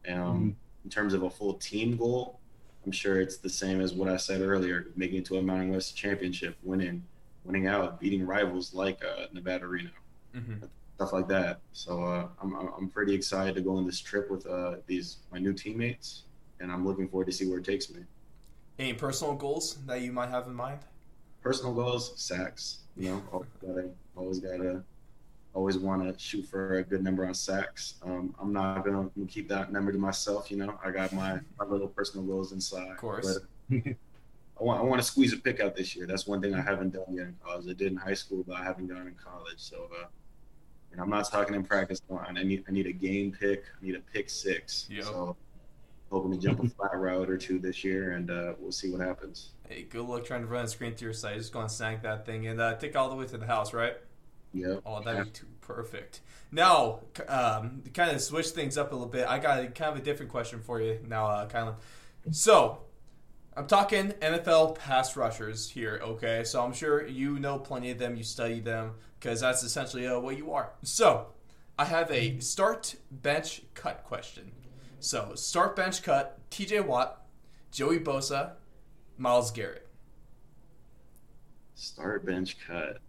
Um, 0.08 0.16
mm-hmm. 0.16 0.50
In 0.86 0.90
terms 0.90 1.14
of 1.14 1.24
a 1.24 1.30
full 1.30 1.56
team 1.56 1.98
goal, 1.98 2.40
I'm 2.86 2.92
sure 2.92 3.20
it's 3.20 3.38
the 3.38 3.50
same 3.50 3.82
as 3.82 3.94
what 3.94 4.08
I 4.08 4.18
said 4.18 4.42
earlier: 4.42 4.88
making 4.96 5.20
it 5.20 5.26
to 5.26 5.38
a 5.38 5.42
Mountain 5.42 5.74
West 5.74 5.98
championship, 5.98 6.58
winning, 6.64 7.04
winning 7.44 7.68
out, 7.68 8.00
beating 8.00 8.26
rivals 8.26 8.74
like 8.74 9.04
uh, 9.04 9.26
Nevada 9.34 9.68
Reno 9.68 9.92
mm-hmm. 10.36 10.66
stuff 10.96 11.14
like 11.14 11.28
that. 11.28 11.60
So 11.74 12.04
uh, 12.04 12.28
I'm 12.42 12.54
I'm 12.56 12.90
pretty 12.90 13.14
excited 13.14 13.56
to 13.56 13.62
go 13.62 13.78
on 13.78 13.86
this 13.86 14.00
trip 14.00 14.30
with 14.30 14.46
uh, 14.48 14.76
these 14.88 15.18
my 15.32 15.40
new 15.40 15.54
teammates, 15.54 16.24
and 16.60 16.72
I'm 16.72 16.86
looking 16.86 17.08
forward 17.08 17.26
to 17.26 17.32
see 17.32 17.48
where 17.48 17.60
it 17.60 17.66
takes 17.66 17.90
me. 17.90 18.02
Any 18.78 18.94
personal 18.94 19.36
goals 19.36 19.78
that 19.88 20.02
you 20.02 20.12
might 20.12 20.30
have 20.30 20.48
in 20.48 20.54
mind? 20.54 20.80
Personal 21.42 21.74
goals, 21.74 22.14
sacks. 22.16 22.80
You 22.96 23.12
know, 23.12 23.24
always 23.32 23.50
gotta, 23.62 23.90
always 24.16 24.40
gotta, 24.40 24.84
always 25.54 25.78
want 25.78 26.04
to 26.04 26.24
shoot 26.24 26.46
for 26.46 26.78
a 26.78 26.84
good 26.84 27.04
number 27.04 27.26
on 27.26 27.34
sacks. 27.34 27.96
Um, 28.04 28.36
I'm 28.40 28.54
not 28.54 28.86
gonna 28.86 29.10
keep 29.28 29.50
that 29.50 29.72
number 29.72 29.92
to 29.92 29.98
myself. 29.98 30.52
You 30.52 30.58
know, 30.58 30.80
I 30.84 30.92
got 30.92 31.12
my, 31.12 31.40
my 31.58 31.66
little 31.66 31.88
personal 31.88 32.26
goals 32.26 32.52
inside. 32.52 32.92
Of 32.92 32.98
course. 32.98 33.40
But 33.70 33.84
I 34.60 34.64
want 34.64 34.80
I 34.82 34.84
want 34.84 35.02
to 35.02 35.08
squeeze 35.08 35.34
a 35.34 35.38
pick 35.38 35.60
out 35.60 35.76
this 35.76 35.96
year. 35.96 36.06
That's 36.06 36.28
one 36.28 36.42
thing 36.42 36.54
I 36.54 36.62
haven't 36.62 36.92
done 36.92 37.06
yet 37.10 37.28
in 37.28 37.36
college. 37.44 37.66
I 37.66 37.74
did 37.74 37.92
in 37.92 37.98
high 37.98 38.14
school, 38.14 38.44
but 38.48 38.58
I 38.58 38.64
haven't 38.64 38.88
done 38.88 39.08
in 39.08 39.16
college. 39.16 39.58
So, 39.58 39.90
uh, 40.02 40.06
and 40.92 41.00
I'm 41.00 41.10
not 41.10 41.30
talking 41.30 41.56
in 41.56 41.64
practice. 41.64 42.02
I 42.12 42.32
need 42.44 42.66
I 42.68 42.72
need 42.72 42.88
a 42.88 42.92
game 42.92 43.36
pick. 43.38 43.64
I 43.82 43.86
need 43.86 43.96
a 43.96 44.00
pick 44.00 44.30
six. 44.30 44.88
Yep. 44.90 45.04
So, 45.06 45.38
hoping 46.12 46.32
to 46.32 46.38
jump 46.38 46.64
a 46.64 46.70
flat 46.76 46.98
route 46.98 47.30
or 47.30 47.38
two 47.38 47.60
this 47.60 47.84
year, 47.84 48.14
and 48.14 48.30
uh, 48.30 48.54
we'll 48.60 48.72
see 48.72 48.92
what 48.92 49.00
happens. 49.00 49.52
Hey, 49.68 49.84
good 49.84 50.06
luck 50.06 50.26
trying 50.26 50.42
to 50.42 50.48
run 50.48 50.66
a 50.66 50.68
screen 50.68 50.94
to 50.96 51.06
your 51.06 51.14
side. 51.14 51.38
Just 51.38 51.54
go 51.54 51.62
and 51.62 51.72
snag 51.72 52.02
that 52.02 52.26
thing 52.26 52.48
and 52.48 52.60
uh, 52.60 52.76
take 52.76 52.96
all 52.96 53.10
the 53.10 53.16
way 53.16 53.26
to 53.28 53.38
the 53.38 53.48
house, 53.48 53.74
right? 53.74 53.96
Yeah. 54.54 54.76
Oh, 54.86 55.02
that'd 55.02 55.26
be 55.26 55.30
too 55.32 55.48
perfect. 55.62 56.22
Now, 56.52 57.02
um, 57.28 57.82
to 57.84 57.92
kind 57.92 58.12
of 58.12 58.22
switch 58.22 58.48
things 58.48 58.78
up 58.78 58.92
a 58.92 58.96
little 58.96 59.10
bit, 59.10 59.28
I 59.28 59.38
got 59.40 59.60
a, 59.60 59.68
kind 59.68 59.92
of 59.92 60.02
a 60.02 60.04
different 60.04 60.32
question 60.32 60.62
for 60.62 60.82
you 60.82 61.00
now, 61.08 61.28
uh, 61.28 61.48
Kylan. 61.48 61.76
So, 62.32 62.82
I'm 63.56 63.68
talking 63.68 64.12
NFL 64.22 64.76
pass 64.80 65.18
rushers 65.18 65.70
here, 65.70 66.00
okay? 66.02 66.44
So 66.44 66.64
I'm 66.64 66.72
sure 66.74 67.06
you 67.06 67.40
know 67.40 67.60
plenty 67.60 67.92
of 67.92 67.98
them, 67.98 68.16
you 68.16 68.24
study 68.24 68.62
them, 68.62 68.94
because 69.20 69.42
that's 69.42 69.64
essentially 69.64 70.08
uh, 70.08 70.18
what 70.20 70.38
you 70.38 70.54
are. 70.54 70.72
So 70.84 71.28
I 71.78 71.86
have 71.86 72.10
a 72.10 72.40
start, 72.40 72.96
bench, 73.12 73.64
cut 73.74 74.04
question. 74.06 74.52
So 75.00 75.34
start, 75.36 75.76
bench, 75.76 76.04
cut, 76.04 76.40
TJ 76.52 76.86
Watt, 76.86 77.26
Joey 77.72 78.00
Bosa, 78.00 78.54
Myles 79.18 79.52
Garrett. 79.52 79.88
Start, 81.76 82.26
bench, 82.26 82.58
cut. 82.66 83.00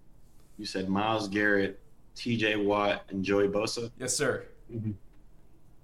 You 0.60 0.66
said 0.66 0.90
Myles 0.90 1.26
Garrett, 1.26 1.80
TJ 2.14 2.62
Watt, 2.62 3.04
and 3.08 3.24
Joey 3.24 3.48
Bosa? 3.48 3.90
Yes, 3.98 4.14
sir. 4.14 4.44
Mm-hmm. 4.70 4.90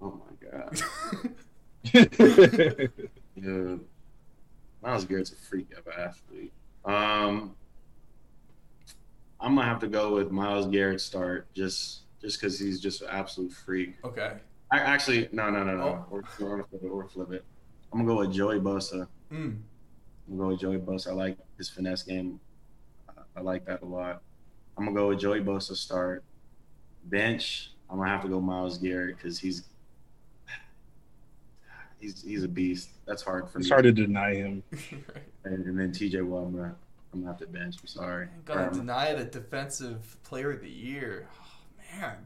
Oh 0.02 0.20
my 0.20 0.50
God. 0.50 0.82
Dude. 3.40 3.80
Myles 4.82 5.06
Garrett's 5.06 5.32
a 5.32 5.36
freak 5.36 5.72
of 5.78 5.86
an 5.86 5.94
athlete. 5.98 6.52
Um, 6.84 7.56
I'm 9.40 9.54
gonna 9.54 9.66
have 9.66 9.78
to 9.78 9.88
go 9.88 10.12
with 10.12 10.30
Myles 10.30 10.66
Garrett 10.66 11.00
start 11.00 11.46
just 11.54 12.00
just 12.20 12.38
because 12.38 12.58
he's 12.58 12.78
just 12.78 13.00
an 13.00 13.08
absolute 13.10 13.54
freak. 13.54 13.94
Okay. 14.04 14.34
I 14.70 14.80
actually 14.80 15.30
no 15.32 15.48
no 15.48 15.64
no 15.64 15.74
no. 15.74 15.84
Oh. 15.84 16.06
We're, 16.10 16.22
we're 16.38 16.50
gonna 16.50 16.64
flip 16.64 16.82
it. 16.84 16.92
We're 16.92 17.08
flip 17.08 17.32
it. 17.32 17.44
I'm 17.94 18.00
gonna 18.00 18.12
go 18.12 18.18
with 18.18 18.36
Joey 18.36 18.60
Bosa. 18.60 19.08
Mm. 19.32 19.56
I'm 20.28 20.36
gonna 20.36 20.38
go 20.38 20.48
with 20.48 20.60
Joey 20.60 20.76
Bosa. 20.76 21.12
I 21.12 21.12
like 21.12 21.38
his 21.56 21.70
finesse 21.70 22.02
game. 22.02 22.38
I 23.34 23.40
like 23.40 23.64
that 23.64 23.80
a 23.80 23.86
lot. 23.86 24.22
I'm 24.76 24.84
gonna 24.84 24.96
go 24.96 25.08
with 25.08 25.20
Joey 25.20 25.40
Bosa 25.40 25.74
start. 25.74 26.22
Bench. 27.04 27.72
I'm 27.88 27.98
gonna 27.98 28.10
have 28.10 28.22
to 28.22 28.28
go 28.28 28.40
Myles 28.40 28.78
Garrett 28.78 29.16
because 29.16 29.38
he's 29.38 29.64
he's 32.00 32.22
he's 32.22 32.44
a 32.44 32.48
beast. 32.48 32.90
That's 33.06 33.22
hard 33.22 33.44
for 33.44 33.46
it's 33.46 33.54
me. 33.56 33.60
It's 33.60 33.70
hard 33.70 33.84
to 33.84 33.92
deny 33.92 34.34
him. 34.34 34.62
and, 35.44 35.64
and, 35.66 35.78
then 35.78 35.92
TJ 35.92 36.24
Watt, 36.24 36.46
I'm 36.46 36.52
gonna, 36.52 36.74
I'm 37.12 37.20
gonna 37.20 37.32
have 37.32 37.40
to 37.40 37.46
bench. 37.46 37.76
I'm 37.80 37.86
sorry. 37.86 38.26
I'm 38.26 38.42
gonna 38.44 38.68
um, 38.68 38.78
deny 38.78 39.14
the 39.14 39.24
defensive 39.24 40.16
player 40.24 40.52
of 40.52 40.60
the 40.60 40.70
year. 40.70 41.28
Oh, 41.32 41.98
man. 41.98 42.16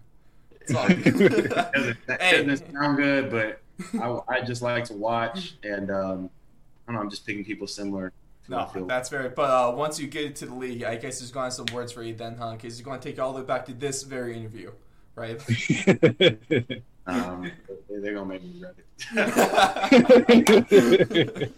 It's 0.60 0.74
all 0.74 0.88
good. 0.88 1.50
that 2.06 2.22
hey. 2.22 2.44
doesn't 2.44 2.72
sound 2.72 2.96
good, 2.96 3.30
but 3.30 3.60
I, 4.00 4.36
I 4.36 4.40
just 4.42 4.62
like 4.62 4.84
to 4.84 4.94
watch, 4.94 5.54
and 5.62 5.90
um, 5.90 6.30
I 6.86 6.92
don't 6.92 6.94
know. 6.96 7.00
I'm 7.00 7.10
just 7.10 7.26
picking 7.26 7.44
people 7.44 7.66
similar. 7.66 8.12
No, 8.50 8.68
that's 8.88 9.08
very. 9.08 9.28
But 9.28 9.50
uh, 9.50 9.72
once 9.76 10.00
you 10.00 10.08
get 10.08 10.34
to 10.36 10.46
the 10.46 10.54
league, 10.54 10.82
I 10.82 10.96
guess 10.96 11.20
there's 11.20 11.30
going 11.30 11.48
to 11.48 11.54
some 11.54 11.66
words 11.72 11.92
for 11.92 12.02
you 12.02 12.14
then, 12.14 12.36
huh? 12.36 12.52
Because 12.52 12.78
you're 12.78 12.84
going 12.84 12.98
to 12.98 13.08
take 13.08 13.16
you 13.16 13.22
all 13.22 13.32
the 13.32 13.40
way 13.40 13.46
back 13.46 13.64
to 13.66 13.72
this 13.72 14.02
very 14.02 14.36
interview, 14.36 14.72
right? 15.14 15.40
Um, 17.06 17.50
they're 17.88 18.14
gonna 18.14 18.26
make 18.26 18.42
me 18.42 18.62
ready. 18.62 18.82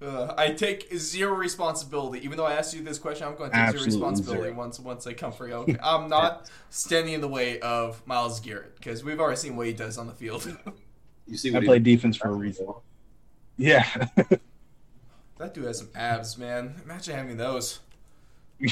uh, 0.00 0.34
I 0.38 0.52
take 0.52 0.96
zero 0.96 1.34
responsibility, 1.34 2.24
even 2.24 2.38
though 2.38 2.46
I 2.46 2.54
asked 2.54 2.74
you 2.74 2.82
this 2.82 2.98
question. 2.98 3.26
I'm 3.26 3.36
going 3.36 3.50
to 3.50 3.56
take 3.56 3.64
Absolutely 3.64 3.90
zero 3.90 4.06
responsibility 4.06 4.50
zero. 4.50 4.56
once 4.56 4.80
once 4.80 5.06
I 5.06 5.12
come 5.12 5.32
for 5.32 5.48
you. 5.48 5.54
Okay. 5.54 5.76
I'm 5.82 6.08
not 6.16 6.50
standing 6.70 7.14
in 7.14 7.20
the 7.20 7.28
way 7.28 7.60
of 7.60 8.06
Myles 8.06 8.40
Garrett 8.40 8.76
because 8.76 9.04
we've 9.04 9.20
already 9.20 9.36
seen 9.36 9.56
what 9.56 9.66
he 9.66 9.72
does 9.72 9.98
on 9.98 10.06
the 10.06 10.14
field. 10.14 10.56
you 11.26 11.36
see, 11.36 11.54
I 11.54 11.64
play 11.64 11.78
defense 11.78 12.16
for 12.16 12.28
a 12.28 12.34
reason. 12.34 12.68
Yeah. 13.58 13.84
That 15.38 15.54
dude 15.54 15.64
has 15.64 15.78
some 15.78 15.90
abs, 15.94 16.38
man. 16.38 16.80
Imagine 16.84 17.16
having 17.16 17.36
those. 17.36 17.80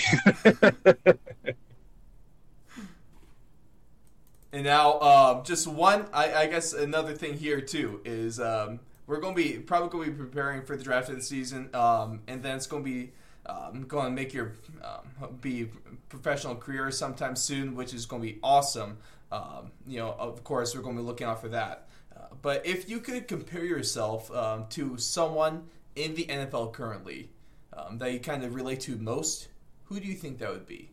And 4.55 4.63
now, 4.63 5.01
um, 5.01 5.43
just 5.43 5.67
one, 5.67 6.07
I, 6.13 6.33
I, 6.33 6.47
guess 6.47 6.75
another 6.75 7.13
thing 7.13 7.37
here 7.37 7.61
too 7.61 8.01
is 8.05 8.39
um, 8.39 8.79
we're 9.09 9.19
going 9.19 9.35
to 9.35 9.43
be 9.43 9.59
probably 9.59 9.89
going 9.89 10.05
to 10.05 10.13
be 10.13 10.17
preparing 10.17 10.63
for 10.63 10.77
the 10.77 10.85
draft 10.85 11.09
of 11.09 11.17
the 11.17 11.23
season, 11.23 11.71
um, 11.75 12.21
and 12.29 12.41
then 12.41 12.55
it's 12.55 12.69
going 12.69 12.85
to 12.85 12.89
be 12.89 13.11
um, 13.47 13.83
going 13.89 14.05
to 14.05 14.13
make 14.13 14.33
your 14.33 14.53
um, 14.85 15.35
be 15.41 15.71
professional 16.09 16.55
career 16.55 16.93
sometime 16.93 17.35
soon, 17.35 17.75
which 17.75 17.93
is 17.93 18.07
going 18.07 18.23
to 18.23 18.29
be 18.29 18.39
awesome. 18.45 18.99
Um, 19.33 19.73
you 19.89 19.99
know, 19.99 20.15
of 20.21 20.45
course, 20.45 20.73
we're 20.73 20.83
going 20.83 20.95
to 20.95 21.03
be 21.03 21.07
looking 21.07 21.27
out 21.27 21.41
for 21.41 21.49
that. 21.49 21.89
Uh, 22.17 22.21
but 22.41 22.65
if 22.65 22.89
you 22.89 23.01
could 23.01 23.27
compare 23.27 23.65
yourself 23.65 24.31
to 24.71 24.97
someone 24.99 25.65
in 25.97 26.15
the 26.15 26.27
NFL 26.27 26.73
currently 26.73 27.31
um, 27.73 27.99
that 27.99 28.13
you 28.13 28.21
kind 28.21 28.45
of 28.45 28.55
relate 28.55 28.81
to 28.81 28.97
most, 28.97 29.49
who 29.85 30.01
do 30.01 30.07
you 30.07 30.15
think 30.15 30.39
that 30.39 30.51
would 30.51 30.67
be? 30.67 30.91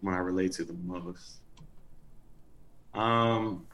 When 0.00 0.14
I 0.14 0.18
relate 0.18 0.52
to 0.52 0.64
the 0.64 0.74
most, 0.84 1.38
um, 2.94 3.66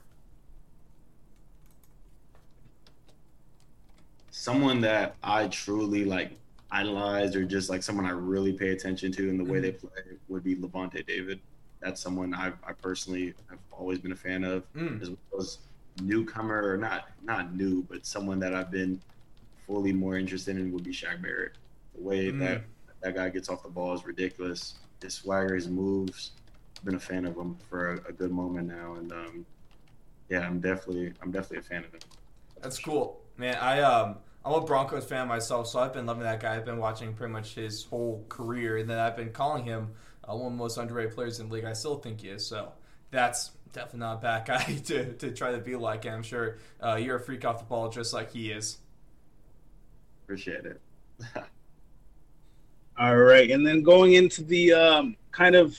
someone 4.30 4.80
that 4.80 5.16
I 5.22 5.48
truly 5.48 6.04
like 6.04 6.32
idolize 6.70 7.36
or 7.36 7.44
just 7.44 7.70
like 7.70 7.82
someone 7.82 8.06
I 8.06 8.10
really 8.10 8.52
pay 8.52 8.70
attention 8.70 9.12
to 9.12 9.28
in 9.28 9.38
the 9.38 9.44
way 9.44 9.60
they 9.60 9.72
mm-hmm. 9.72 9.86
play 9.86 10.02
would 10.28 10.42
be 10.42 10.56
Lavonte 10.56 11.06
David. 11.06 11.40
That's 11.80 12.00
someone 12.00 12.34
I, 12.34 12.52
I 12.66 12.72
personally 12.72 13.34
have 13.50 13.58
always 13.70 13.98
been 13.98 14.12
a 14.12 14.16
fan 14.16 14.44
of, 14.44 14.64
mm. 14.74 15.00
as 15.02 15.10
well 15.10 15.40
as 15.40 15.58
newcomer 16.02 16.72
or 16.72 16.76
not 16.76 17.10
not 17.22 17.54
new, 17.54 17.82
but 17.88 18.06
someone 18.06 18.38
that 18.40 18.54
I've 18.54 18.70
been 18.70 19.00
fully 19.66 19.92
more 19.92 20.16
interested 20.16 20.56
in 20.56 20.72
would 20.72 20.84
be 20.84 20.92
Shaq 20.92 21.22
Barrett. 21.22 21.52
The 21.94 22.02
way 22.02 22.30
mm. 22.30 22.38
that 22.40 22.62
that 23.02 23.14
guy 23.14 23.28
gets 23.28 23.48
off 23.48 23.62
the 23.62 23.68
ball 23.68 23.94
is 23.94 24.04
ridiculous. 24.04 24.74
His 25.02 25.14
swagger, 25.14 25.54
his 25.54 25.68
moves. 25.68 26.32
I've 26.78 26.84
been 26.84 26.94
a 26.94 27.00
fan 27.00 27.24
of 27.26 27.36
him 27.36 27.56
for 27.68 27.92
a, 27.92 28.08
a 28.08 28.12
good 28.12 28.30
moment 28.30 28.68
now, 28.68 28.94
and 28.94 29.12
um, 29.12 29.46
yeah, 30.28 30.40
I'm 30.40 30.60
definitely 30.60 31.12
I'm 31.22 31.30
definitely 31.30 31.58
a 31.58 31.62
fan 31.62 31.84
of 31.84 31.92
him. 31.92 32.00
That's 32.60 32.78
cool, 32.78 33.20
man. 33.36 33.56
I 33.56 33.80
um 33.80 34.16
I'm 34.44 34.52
a 34.52 34.60
Broncos 34.60 35.04
fan 35.04 35.28
myself, 35.28 35.68
so 35.68 35.78
I've 35.78 35.92
been 35.92 36.06
loving 36.06 36.24
that 36.24 36.40
guy. 36.40 36.56
I've 36.56 36.66
been 36.66 36.78
watching 36.78 37.14
pretty 37.14 37.32
much 37.32 37.54
his 37.54 37.84
whole 37.84 38.24
career, 38.28 38.78
and 38.78 38.88
then 38.88 38.98
I've 38.98 39.16
been 39.16 39.32
calling 39.32 39.64
him 39.64 39.92
uh, 40.28 40.34
one 40.34 40.46
of 40.46 40.52
the 40.52 40.58
most 40.58 40.76
underrated 40.76 41.14
players 41.14 41.40
in 41.40 41.48
the 41.48 41.54
league. 41.54 41.64
I 41.64 41.72
still 41.72 41.96
think 41.96 42.20
he 42.20 42.28
is. 42.28 42.46
So 42.46 42.72
that's 43.10 43.52
definitely 43.74 44.00
not 44.00 44.14
a 44.14 44.20
bad 44.20 44.46
guy 44.46 44.64
to, 44.84 45.12
to 45.14 45.30
try 45.32 45.52
to 45.52 45.58
be 45.58 45.76
like. 45.76 46.06
And 46.06 46.14
I'm 46.14 46.22
sure 46.22 46.58
uh, 46.82 46.94
you're 46.94 47.16
a 47.16 47.20
freak 47.20 47.44
off 47.44 47.58
the 47.58 47.64
ball 47.64 47.90
just 47.90 48.14
like 48.14 48.32
he 48.32 48.50
is. 48.50 48.78
Appreciate 50.24 50.64
it. 50.64 50.80
All 52.98 53.16
right, 53.16 53.50
and 53.50 53.66
then 53.66 53.82
going 53.82 54.14
into 54.14 54.42
the 54.44 54.72
um, 54.72 55.16
kind 55.32 55.56
of 55.56 55.76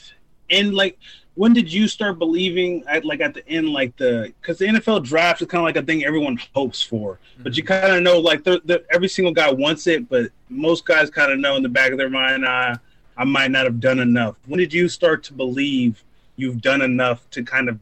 end, 0.50 0.74
like 0.74 0.98
when 1.34 1.52
did 1.52 1.72
you 1.72 1.86
start 1.86 2.18
believing 2.18 2.82
at 2.88 3.04
like 3.04 3.20
at 3.20 3.34
the 3.34 3.46
end 3.48 3.68
like 3.68 3.94
the 3.96 4.32
because 4.40 4.58
the 4.58 4.66
nfl 4.66 5.02
draft 5.02 5.40
is 5.40 5.48
kind 5.48 5.60
of 5.60 5.64
like 5.64 5.76
a 5.76 5.82
thing 5.82 6.04
everyone 6.04 6.38
hopes 6.54 6.82
for 6.82 7.14
mm-hmm. 7.14 7.42
but 7.42 7.56
you 7.56 7.62
mm-hmm. 7.62 7.86
kind 7.86 7.96
of 7.96 8.02
know 8.02 8.18
like 8.18 8.42
the, 8.42 8.60
the, 8.64 8.84
every 8.90 9.08
single 9.08 9.32
guy 9.32 9.50
wants 9.50 9.86
it 9.86 10.08
but 10.08 10.30
most 10.48 10.84
guys 10.84 11.08
kind 11.10 11.30
of 11.30 11.38
know 11.38 11.54
in 11.56 11.62
the 11.62 11.68
back 11.68 11.92
of 11.92 11.98
their 11.98 12.10
mind 12.10 12.44
i 12.44 12.74
i 13.16 13.24
might 13.24 13.50
not 13.50 13.64
have 13.64 13.80
done 13.80 13.98
enough 14.00 14.34
when 14.46 14.58
did 14.58 14.72
you 14.72 14.88
start 14.88 15.22
to 15.22 15.32
believe 15.32 16.02
you've 16.36 16.60
done 16.60 16.82
enough 16.82 17.28
to 17.30 17.42
kind 17.42 17.68
of 17.68 17.78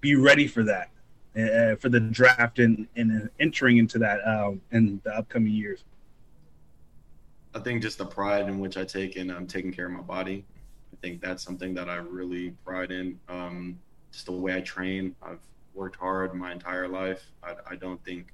be 0.00 0.14
ready 0.14 0.46
for 0.46 0.62
that 0.62 0.90
uh, 1.36 1.74
for 1.76 1.88
the 1.88 2.00
draft 2.00 2.58
and, 2.58 2.86
and 2.96 3.28
entering 3.40 3.78
into 3.78 3.98
that 3.98 4.20
um, 4.26 4.60
in 4.72 5.00
the 5.04 5.16
upcoming 5.16 5.52
years 5.52 5.84
i 7.54 7.58
think 7.58 7.82
just 7.82 7.98
the 7.98 8.06
pride 8.06 8.48
in 8.48 8.58
which 8.58 8.76
i 8.76 8.84
take 8.84 9.16
in 9.16 9.30
um, 9.30 9.46
taking 9.46 9.72
care 9.72 9.86
of 9.86 9.92
my 9.92 10.00
body 10.00 10.44
I 10.94 10.96
think 11.00 11.20
that's 11.20 11.42
something 11.42 11.74
that 11.74 11.88
I 11.88 11.96
really 11.96 12.50
pride 12.64 12.92
in. 12.92 13.18
Um, 13.28 13.80
just 14.12 14.26
the 14.26 14.32
way 14.32 14.54
I 14.54 14.60
train. 14.60 15.16
I've 15.20 15.40
worked 15.74 15.96
hard 15.96 16.32
my 16.34 16.52
entire 16.52 16.86
life. 16.86 17.24
I, 17.42 17.54
I 17.70 17.76
don't 17.76 18.02
think 18.04 18.32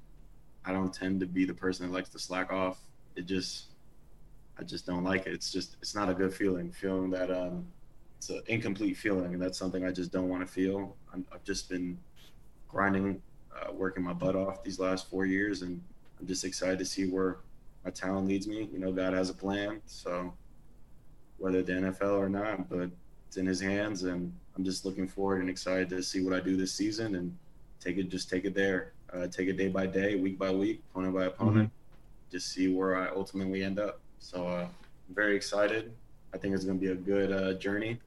I 0.63 0.71
don't 0.71 0.93
tend 0.93 1.19
to 1.21 1.25
be 1.25 1.43
the 1.43 1.55
person 1.55 1.87
that 1.87 1.93
likes 1.93 2.09
to 2.09 2.19
slack 2.19 2.53
off. 2.53 2.79
It 3.15 3.25
just 3.25 3.69
I 4.59 4.63
just 4.63 4.85
don't 4.85 5.03
like 5.03 5.25
it. 5.25 5.33
It's 5.33 5.51
just 5.51 5.77
it's 5.81 5.95
not 5.95 6.07
a 6.07 6.13
good 6.13 6.33
feeling. 6.33 6.71
Feeling 6.71 7.09
that 7.09 7.31
um, 7.31 7.65
it's 8.21 8.29
an 8.29 8.43
incomplete 8.45 8.97
feeling, 8.97 9.33
and 9.33 9.41
that's 9.41 9.57
something 9.57 9.83
I 9.83 9.91
just 9.91 10.11
don't 10.11 10.29
want 10.29 10.45
to 10.45 10.53
feel. 10.53 10.95
i 11.11 11.17
have 11.31 11.43
just 11.43 11.67
been 11.67 11.97
grinding, 12.67 13.19
uh, 13.51 13.73
working 13.73 14.03
my 14.03 14.13
butt 14.13 14.35
off 14.35 14.63
these 14.63 14.77
last 14.77 15.09
four 15.09 15.25
years, 15.25 15.63
and 15.63 15.81
I'm 16.19 16.27
just 16.27 16.43
excited 16.43 16.77
to 16.77 16.85
see 16.85 17.07
where 17.07 17.37
my 17.83 17.89
talent 17.89 18.27
leads 18.27 18.45
me. 18.45 18.69
You 18.71 18.77
know, 18.77 18.91
God 18.91 19.13
has 19.13 19.31
a 19.31 19.33
plan, 19.33 19.81
so 19.87 20.31
whether 21.39 21.63
the 21.63 21.71
NFL 21.71 22.19
or 22.19 22.29
not, 22.29 22.69
but 22.69 22.91
it's 23.27 23.37
in 23.37 23.47
his 23.47 23.59
hands, 23.59 24.03
and 24.03 24.31
I'm 24.55 24.63
just 24.63 24.85
looking 24.85 25.07
forward 25.07 25.41
and 25.41 25.49
excited 25.49 25.89
to 25.89 26.03
see 26.03 26.21
what 26.23 26.35
I 26.35 26.41
do 26.41 26.55
this 26.55 26.71
season 26.71 27.15
and 27.15 27.35
take 27.79 27.97
it, 27.97 28.09
just 28.09 28.29
take 28.29 28.45
it 28.45 28.53
there, 28.53 28.93
uh, 29.11 29.25
take 29.25 29.47
it 29.47 29.57
day 29.57 29.69
by 29.69 29.87
day, 29.87 30.13
week 30.13 30.37
by 30.37 30.51
week, 30.51 30.83
opponent 30.91 31.15
by 31.15 31.25
opponent, 31.25 31.69
mm-hmm. 31.69 32.31
just 32.31 32.49
see 32.49 32.71
where 32.71 32.95
I 32.95 33.07
ultimately 33.07 33.63
end 33.63 33.79
up. 33.79 33.99
So 34.19 34.45
uh, 34.45 34.67
I'm 35.09 35.15
very 35.15 35.35
excited. 35.35 35.91
I 36.35 36.37
think 36.37 36.53
it's 36.53 36.65
going 36.65 36.79
to 36.79 36.85
be 36.85 36.91
a 36.91 36.95
good 36.95 37.31
uh, 37.31 37.53
journey. 37.53 37.99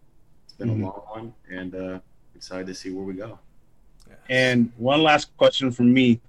It's 0.55 0.61
been 0.61 0.69
mm-hmm. 0.69 0.85
a 0.85 0.87
long 0.87 1.03
one, 1.09 1.35
and 1.51 1.75
uh, 1.75 1.99
excited 2.37 2.69
to 2.69 2.75
see 2.77 2.93
where 2.93 3.05
we 3.05 3.14
go. 3.14 3.40
And 4.29 4.71
one 4.77 5.03
last 5.03 5.37
question 5.37 5.73
from 5.73 5.93
me: 5.93 6.21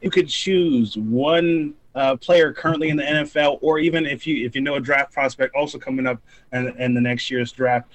You 0.00 0.10
could 0.10 0.30
choose 0.30 0.96
one 0.96 1.74
uh, 1.94 2.16
player 2.16 2.54
currently 2.54 2.88
in 2.88 2.96
the 2.96 3.02
NFL, 3.02 3.58
or 3.60 3.78
even 3.78 4.06
if 4.06 4.26
you 4.26 4.46
if 4.46 4.54
you 4.54 4.62
know 4.62 4.76
a 4.76 4.80
draft 4.80 5.12
prospect 5.12 5.54
also 5.54 5.78
coming 5.78 6.06
up 6.06 6.22
in, 6.54 6.68
in 6.80 6.94
the 6.94 7.02
next 7.02 7.30
year's 7.30 7.52
draft, 7.52 7.86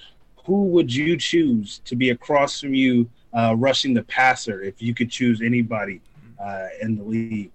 who 0.44 0.66
would 0.66 0.94
you 0.94 1.16
choose 1.16 1.80
to 1.80 1.96
be 1.96 2.10
across 2.10 2.60
from 2.60 2.72
you 2.72 3.10
uh, 3.32 3.56
rushing 3.58 3.94
the 3.94 4.04
passer 4.04 4.62
if 4.62 4.80
you 4.80 4.94
could 4.94 5.10
choose 5.10 5.42
anybody 5.42 6.00
uh, 6.40 6.68
in 6.80 6.96
the 6.96 7.02
league? 7.02 7.50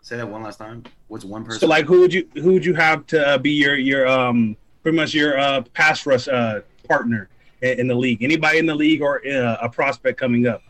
Say 0.00 0.16
that 0.16 0.26
one 0.26 0.42
last 0.42 0.56
time. 0.56 0.84
What's 1.08 1.26
one 1.26 1.44
person? 1.44 1.60
So, 1.60 1.66
like, 1.66 1.84
who 1.84 2.00
would 2.00 2.14
you 2.14 2.26
who 2.36 2.54
would 2.54 2.64
you 2.64 2.72
have 2.72 3.06
to 3.08 3.34
uh, 3.34 3.36
be 3.36 3.50
your 3.50 3.76
your 3.76 4.08
um 4.08 4.56
pretty 4.82 4.96
much 4.96 5.14
your 5.14 5.38
uh, 5.38 5.62
pass 5.74 6.04
rush 6.06 6.28
uh, 6.28 6.60
partner 6.88 7.28
in, 7.60 7.80
in, 7.80 7.86
the 7.88 7.94
league? 7.94 8.22
Anybody 8.22 8.58
in 8.58 8.66
the 8.66 8.74
league 8.74 9.02
or 9.02 9.26
uh, 9.26 9.58
a 9.60 9.68
prospect 9.68 10.18
coming 10.18 10.46
up? 10.46 10.62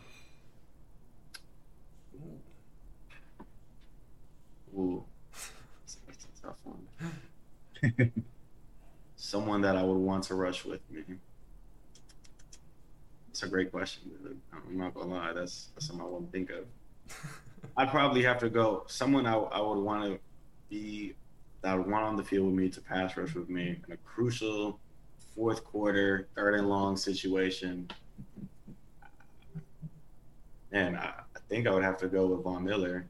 Ooh, 4.77 5.03
a 6.07 6.13
tough 6.41 6.55
one. 6.63 8.11
Someone 9.15 9.61
that 9.61 9.75
I 9.75 9.83
would 9.83 9.97
want 9.97 10.23
to 10.25 10.35
rush 10.35 10.65
with 10.65 10.79
me. 10.89 11.03
It's 13.29 13.43
a 13.43 13.47
great 13.47 13.71
question. 13.71 14.11
I'm 14.53 14.77
not 14.77 14.93
gonna 14.93 15.13
lie. 15.13 15.33
That's, 15.33 15.69
that's 15.73 15.87
something 15.87 16.05
I 16.05 16.09
wouldn't 16.09 16.31
think 16.31 16.51
of. 16.51 16.65
I'd 17.77 17.89
probably 17.89 18.23
have 18.23 18.37
to 18.39 18.49
go. 18.49 18.83
Someone 18.87 19.25
I, 19.25 19.35
I 19.35 19.59
would 19.59 19.79
want 19.79 20.05
to 20.05 20.19
be 20.69 21.15
that 21.63 21.77
would 21.77 21.89
want 21.89 22.03
on 22.03 22.15
the 22.15 22.23
field 22.23 22.45
with 22.47 22.55
me 22.55 22.69
to 22.69 22.81
pass 22.81 23.17
rush 23.17 23.33
with 23.33 23.49
me 23.49 23.79
in 23.87 23.93
a 23.93 23.97
crucial 23.97 24.79
fourth 25.35 25.63
quarter, 25.63 26.27
third 26.35 26.55
and 26.55 26.69
long 26.69 26.95
situation. 26.95 27.89
And 30.71 30.97
I, 30.97 31.13
I 31.35 31.39
think 31.49 31.65
I 31.65 31.71
would 31.71 31.83
have 31.83 31.97
to 31.99 32.07
go 32.07 32.27
with 32.27 32.43
Von 32.43 32.63
Miller. 32.63 33.07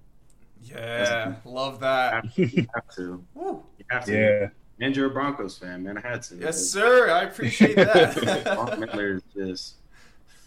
Yeah, 0.62 1.36
love 1.46 1.80
that. 1.82 2.38
You 2.38 2.68
have 2.74 2.90
to. 2.96 3.24
You 3.78 3.86
have 3.90 4.06
to. 4.06 4.14
Yeah. 4.14 4.50
And 4.86 4.96
you're 4.96 5.08
a 5.08 5.10
Broncos 5.10 5.58
fan, 5.58 5.84
man. 5.84 5.98
I 5.98 6.02
had 6.02 6.22
to. 6.24 6.38
Yes, 6.38 6.66
sir. 6.66 7.10
I 7.10 7.24
appreciate 7.24 7.76
that. 7.76 8.14
Von 8.56 8.80
Miller 8.80 9.16
is 9.16 9.24
just 9.36 9.76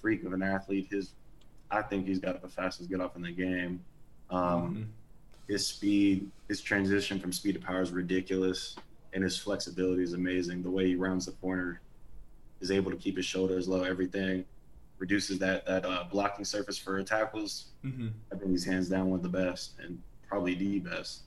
freak 0.00 0.24
of 0.24 0.32
an 0.32 0.42
athlete. 0.42 0.88
His, 0.90 1.12
I 1.70 1.82
think 1.82 2.06
he's 2.06 2.18
got 2.18 2.40
the 2.40 2.48
fastest 2.48 2.88
get 2.88 3.00
off 3.00 3.16
in 3.16 3.22
the 3.22 3.30
game. 3.30 3.84
Um, 4.30 4.40
mm-hmm. 4.40 4.82
His 5.48 5.66
speed, 5.66 6.30
his 6.48 6.60
transition 6.60 7.20
from 7.20 7.32
speed 7.32 7.54
to 7.54 7.60
power 7.60 7.80
is 7.80 7.92
ridiculous, 7.92 8.76
and 9.12 9.22
his 9.22 9.38
flexibility 9.38 10.02
is 10.02 10.12
amazing. 10.12 10.62
The 10.62 10.70
way 10.70 10.88
he 10.88 10.96
rounds 10.96 11.26
the 11.26 11.32
corner, 11.32 11.80
is 12.60 12.70
able 12.70 12.90
to 12.90 12.96
keep 12.96 13.16
his 13.16 13.26
shoulders 13.26 13.68
low, 13.68 13.82
everything 13.82 14.44
reduces 14.98 15.38
that 15.38 15.66
that 15.66 15.84
uh, 15.84 16.04
blocking 16.10 16.44
surface 16.44 16.78
for 16.78 17.02
tackles. 17.02 17.66
Mm-hmm. 17.84 18.08
I 18.32 18.36
think 18.36 18.50
he's 18.50 18.64
hands 18.64 18.88
down 18.88 19.10
one 19.10 19.18
of 19.18 19.22
the 19.22 19.28
best 19.28 19.72
and 19.78 20.00
probably 20.28 20.54
the 20.54 20.78
best. 20.80 21.22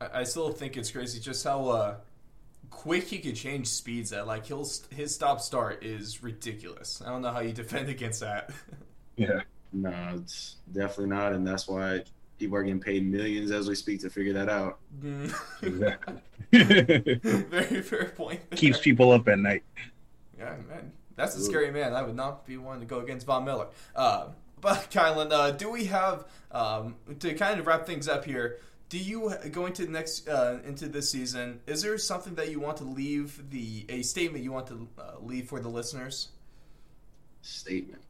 I, 0.00 0.20
I 0.20 0.24
still 0.24 0.50
think 0.50 0.76
it's 0.76 0.90
crazy 0.90 1.20
just 1.20 1.44
how 1.44 1.68
uh, 1.68 1.96
quick 2.70 3.04
he 3.04 3.18
could 3.18 3.36
change 3.36 3.68
speeds 3.68 4.12
at. 4.12 4.26
Like 4.26 4.46
he'll 4.46 4.68
his 4.90 5.14
stop 5.14 5.40
start 5.40 5.84
is 5.84 6.22
ridiculous. 6.22 7.02
I 7.04 7.08
don't 7.08 7.22
know 7.22 7.32
how 7.32 7.40
you 7.40 7.52
defend 7.64 7.88
against 7.88 8.20
that. 8.20 8.50
yeah. 9.16 9.40
No, 9.70 9.92
it's 10.14 10.56
definitely 10.72 11.14
not, 11.14 11.34
and 11.34 11.46
that's 11.46 11.68
why 11.68 12.02
people 12.38 12.56
are 12.56 12.62
getting 12.62 12.80
paid 12.80 13.06
millions 13.06 13.50
as 13.50 13.68
we 13.68 13.74
speak 13.74 14.00
to 14.00 14.10
figure 14.10 14.32
that 14.32 14.48
out. 14.48 14.78
Mm. 15.02 15.34
Exactly. 15.62 16.14
Very 16.52 17.82
fair 17.82 18.06
point. 18.16 18.40
There. 18.50 18.56
Keeps 18.56 18.80
people 18.80 19.10
up 19.10 19.28
at 19.28 19.38
night. 19.38 19.62
Yeah, 20.38 20.54
man. 20.68 20.92
That's 21.16 21.36
a 21.36 21.42
scary 21.42 21.72
man. 21.72 21.94
I 21.94 22.02
would 22.02 22.14
not 22.14 22.46
be 22.46 22.56
one 22.56 22.78
to 22.78 22.86
go 22.86 23.00
against 23.00 23.26
Von 23.26 23.44
Miller. 23.44 23.66
Uh, 23.94 24.28
but 24.60 24.88
Kylan, 24.90 25.32
uh, 25.32 25.50
do 25.50 25.68
we 25.68 25.86
have 25.86 26.26
um, 26.52 26.94
to 27.18 27.34
kind 27.34 27.58
of 27.58 27.66
wrap 27.66 27.86
things 27.86 28.08
up 28.08 28.24
here? 28.24 28.60
Do 28.88 28.98
you 28.98 29.34
go 29.50 29.66
into 29.66 29.84
the 29.84 29.90
next 29.90 30.28
uh, 30.28 30.60
into 30.64 30.88
this 30.88 31.10
season? 31.10 31.60
Is 31.66 31.82
there 31.82 31.98
something 31.98 32.36
that 32.36 32.50
you 32.50 32.60
want 32.60 32.78
to 32.78 32.84
leave 32.84 33.50
the 33.50 33.84
a 33.88 34.02
statement 34.02 34.44
you 34.44 34.52
want 34.52 34.68
to 34.68 34.88
uh, 34.98 35.12
leave 35.20 35.48
for 35.48 35.60
the 35.60 35.68
listeners? 35.68 36.28
Statement, 37.42 38.02
a 38.02 38.07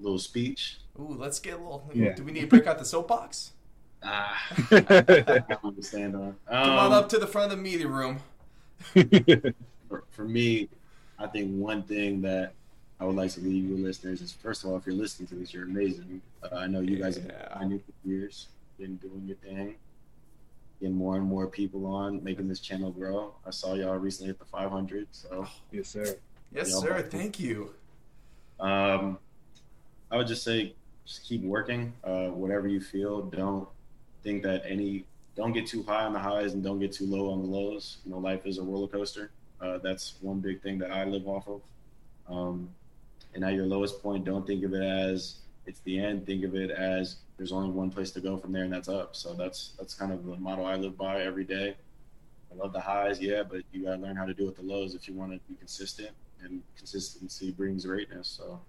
little 0.00 0.18
speech. 0.18 0.78
Ooh, 0.98 1.16
let's 1.18 1.38
get 1.38 1.54
a 1.54 1.56
little. 1.56 1.88
Yeah. 1.92 2.14
Do 2.14 2.24
we 2.24 2.32
need 2.32 2.42
to 2.42 2.46
break 2.46 2.66
out 2.66 2.78
the 2.78 2.84
soapbox? 2.84 3.52
Ah, 4.02 4.42
stand 5.80 6.16
on. 6.16 6.22
Um, 6.22 6.36
Come 6.48 6.78
on 6.78 6.92
up 6.92 7.08
to 7.10 7.18
the 7.18 7.26
front 7.26 7.52
of 7.52 7.58
the 7.58 7.62
media 7.62 7.86
room. 7.86 8.20
for, 9.88 10.04
for 10.10 10.24
me, 10.24 10.68
I 11.18 11.26
think 11.26 11.50
one 11.50 11.82
thing 11.82 12.22
that 12.22 12.54
I 12.98 13.04
would 13.04 13.16
like 13.16 13.30
to 13.32 13.40
leave 13.40 13.64
you 13.64 13.76
listeners 13.76 14.22
is 14.22 14.32
first 14.32 14.64
of 14.64 14.70
all, 14.70 14.76
if 14.76 14.86
you're 14.86 14.94
listening 14.94 15.26
to 15.28 15.34
this, 15.34 15.52
you're 15.52 15.64
amazing. 15.64 16.22
Uh, 16.42 16.56
I 16.56 16.66
know 16.66 16.80
you 16.80 16.96
guys 16.96 17.16
have 17.16 17.28
been 17.28 17.78
for 17.78 18.08
years, 18.08 18.48
been 18.78 18.96
doing 18.96 19.24
your 19.26 19.36
thing, 19.36 19.74
getting 20.80 20.96
more 20.96 21.16
and 21.16 21.26
more 21.26 21.46
people 21.46 21.86
on, 21.86 22.24
making 22.24 22.48
this 22.48 22.60
channel 22.60 22.90
grow. 22.90 23.34
I 23.46 23.50
saw 23.50 23.74
y'all 23.74 23.96
recently 23.96 24.30
at 24.30 24.38
the 24.38 24.46
500, 24.46 25.08
so 25.12 25.46
yes, 25.70 25.88
sir. 25.88 26.16
Yes, 26.52 26.72
sir. 26.72 27.02
Thank 27.02 27.38
you. 27.38 27.74
Um, 28.58 29.18
I 30.10 30.16
would 30.16 30.26
just 30.26 30.42
say, 30.42 30.74
just 31.06 31.24
keep 31.24 31.42
working. 31.42 31.92
Uh, 32.04 32.28
whatever 32.28 32.68
you 32.68 32.80
feel, 32.80 33.22
don't 33.22 33.68
think 34.22 34.42
that 34.42 34.62
any, 34.66 35.04
don't 35.36 35.52
get 35.52 35.66
too 35.66 35.82
high 35.82 36.04
on 36.04 36.12
the 36.12 36.18
highs 36.18 36.52
and 36.52 36.62
don't 36.62 36.78
get 36.78 36.92
too 36.92 37.06
low 37.06 37.30
on 37.30 37.42
the 37.42 37.48
lows. 37.48 37.98
You 38.04 38.12
know, 38.12 38.18
life 38.18 38.46
is 38.46 38.58
a 38.58 38.62
roller 38.62 38.88
coaster. 38.88 39.30
Uh, 39.60 39.78
that's 39.78 40.14
one 40.20 40.40
big 40.40 40.62
thing 40.62 40.78
that 40.78 40.90
I 40.90 41.04
live 41.04 41.26
off 41.26 41.48
of. 41.48 41.60
Um, 42.28 42.70
and 43.34 43.44
at 43.44 43.54
your 43.54 43.66
lowest 43.66 44.02
point, 44.02 44.24
don't 44.24 44.46
think 44.46 44.64
of 44.64 44.74
it 44.74 44.82
as 44.82 45.36
it's 45.66 45.80
the 45.80 45.98
end. 45.98 46.26
Think 46.26 46.44
of 46.44 46.54
it 46.54 46.70
as 46.70 47.16
there's 47.36 47.52
only 47.52 47.70
one 47.70 47.90
place 47.90 48.10
to 48.12 48.20
go 48.20 48.36
from 48.36 48.52
there, 48.52 48.64
and 48.64 48.72
that's 48.72 48.88
up. 48.88 49.14
So 49.14 49.34
that's 49.34 49.72
that's 49.78 49.94
kind 49.94 50.12
of 50.12 50.24
the 50.24 50.36
motto 50.36 50.64
I 50.64 50.76
live 50.76 50.96
by 50.96 51.22
every 51.22 51.44
day. 51.44 51.76
I 52.50 52.54
love 52.56 52.72
the 52.72 52.80
highs, 52.80 53.20
yeah, 53.20 53.42
but 53.42 53.62
you 53.72 53.84
gotta 53.84 54.02
learn 54.02 54.16
how 54.16 54.24
to 54.24 54.34
deal 54.34 54.46
with 54.46 54.56
the 54.56 54.62
lows 54.62 54.94
if 54.94 55.06
you 55.06 55.14
want 55.14 55.32
to 55.32 55.38
be 55.48 55.54
consistent, 55.54 56.10
and 56.42 56.62
consistency 56.76 57.52
brings 57.52 57.86
greatness. 57.86 58.28
So, 58.28 58.60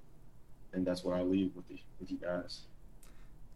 and 0.74 0.86
that's 0.86 1.04
what 1.04 1.18
I 1.18 1.22
leave 1.22 1.56
with 1.56 1.68
the, 1.68 1.80
with 2.00 2.12
you 2.12 2.18
guys. 2.18 2.62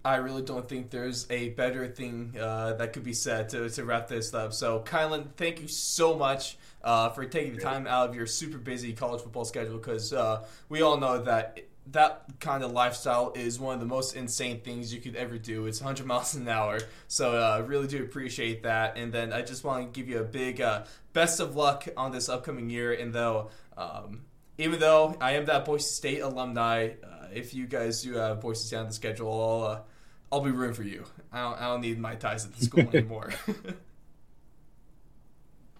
I 0.05 0.17
really 0.17 0.43
don't 0.43 0.69
think 0.69 0.91
there's 0.91 1.25
a 1.31 1.49
better 1.49 1.87
thing 1.87 2.35
uh, 2.39 2.73
that 2.73 2.93
could 2.93 3.03
be 3.03 3.13
said 3.13 3.49
to, 3.49 3.67
to 3.67 3.85
wrap 3.85 4.07
this 4.07 4.35
up. 4.35 4.53
So, 4.53 4.81
Kylan, 4.81 5.29
thank 5.35 5.59
you 5.61 5.67
so 5.67 6.15
much 6.15 6.59
uh, 6.83 7.09
for 7.09 7.25
taking 7.25 7.55
the 7.55 7.61
time 7.61 7.87
out 7.87 8.09
of 8.09 8.15
your 8.15 8.27
super 8.27 8.59
busy 8.59 8.93
college 8.93 9.23
football 9.23 9.45
schedule 9.45 9.77
because 9.77 10.13
uh, 10.13 10.45
we 10.69 10.83
all 10.83 10.97
know 10.97 11.23
that 11.23 11.59
that 11.91 12.25
kind 12.39 12.63
of 12.63 12.71
lifestyle 12.71 13.33
is 13.35 13.59
one 13.59 13.73
of 13.73 13.79
the 13.79 13.85
most 13.87 14.15
insane 14.15 14.59
things 14.61 14.93
you 14.93 15.01
could 15.01 15.15
ever 15.15 15.39
do. 15.39 15.65
It's 15.65 15.81
100 15.81 16.05
miles 16.07 16.35
an 16.35 16.47
hour. 16.47 16.79
So, 17.07 17.35
I 17.35 17.57
uh, 17.57 17.61
really 17.61 17.87
do 17.87 18.03
appreciate 18.03 18.61
that. 18.61 18.97
And 18.97 19.11
then 19.11 19.33
I 19.33 19.41
just 19.41 19.63
want 19.63 19.91
to 19.91 19.99
give 19.99 20.07
you 20.07 20.19
a 20.19 20.23
big 20.23 20.61
uh, 20.61 20.83
best 21.13 21.39
of 21.39 21.55
luck 21.55 21.87
on 21.97 22.11
this 22.11 22.29
upcoming 22.29 22.69
year. 22.69 22.93
And 22.93 23.11
though, 23.11 23.49
um, 23.75 24.21
even 24.57 24.79
though 24.79 25.15
I 25.19 25.33
am 25.33 25.45
that 25.45 25.65
Boise 25.65 25.83
State 25.83 26.19
alumni, 26.19 26.91
uh, 27.03 27.27
if 27.33 27.53
you 27.53 27.67
guys 27.67 28.01
do 28.03 28.13
have 28.13 28.41
Boise 28.41 28.67
State 28.67 28.77
on 28.77 28.87
the 28.87 28.93
schedule, 28.93 29.31
I'll 29.31 29.85
I'll 30.31 30.41
be 30.41 30.51
rooting 30.51 30.73
for 30.73 30.83
you. 30.83 31.05
I 31.31 31.41
don't, 31.41 31.61
I 31.61 31.67
don't 31.67 31.81
need 31.81 31.99
my 31.99 32.15
ties 32.15 32.45
at 32.45 32.53
the 32.55 32.65
school 32.65 32.89
anymore. 32.93 33.31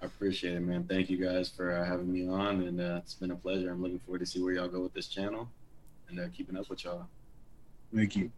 I 0.02 0.06
appreciate 0.06 0.54
it, 0.56 0.60
man. 0.62 0.84
Thank 0.84 1.10
you 1.10 1.18
guys 1.18 1.50
for 1.50 1.72
uh, 1.76 1.84
having 1.84 2.12
me 2.12 2.28
on, 2.28 2.62
and 2.62 2.80
uh, 2.80 3.00
it's 3.04 3.16
been 3.16 3.32
a 3.32 3.36
pleasure. 3.36 3.72
I'm 3.72 3.82
looking 3.82 4.00
forward 4.00 4.20
to 4.20 4.26
see 4.26 4.42
where 4.42 4.54
y'all 4.54 4.68
go 4.68 4.82
with 4.82 4.94
this 4.94 5.08
channel, 5.08 5.50
and 6.10 6.20
uh, 6.20 6.28
keeping 6.36 6.56
up 6.58 6.70
with 6.70 6.84
y'all. 6.84 7.08
Thank 7.94 8.16
you. 8.16 8.32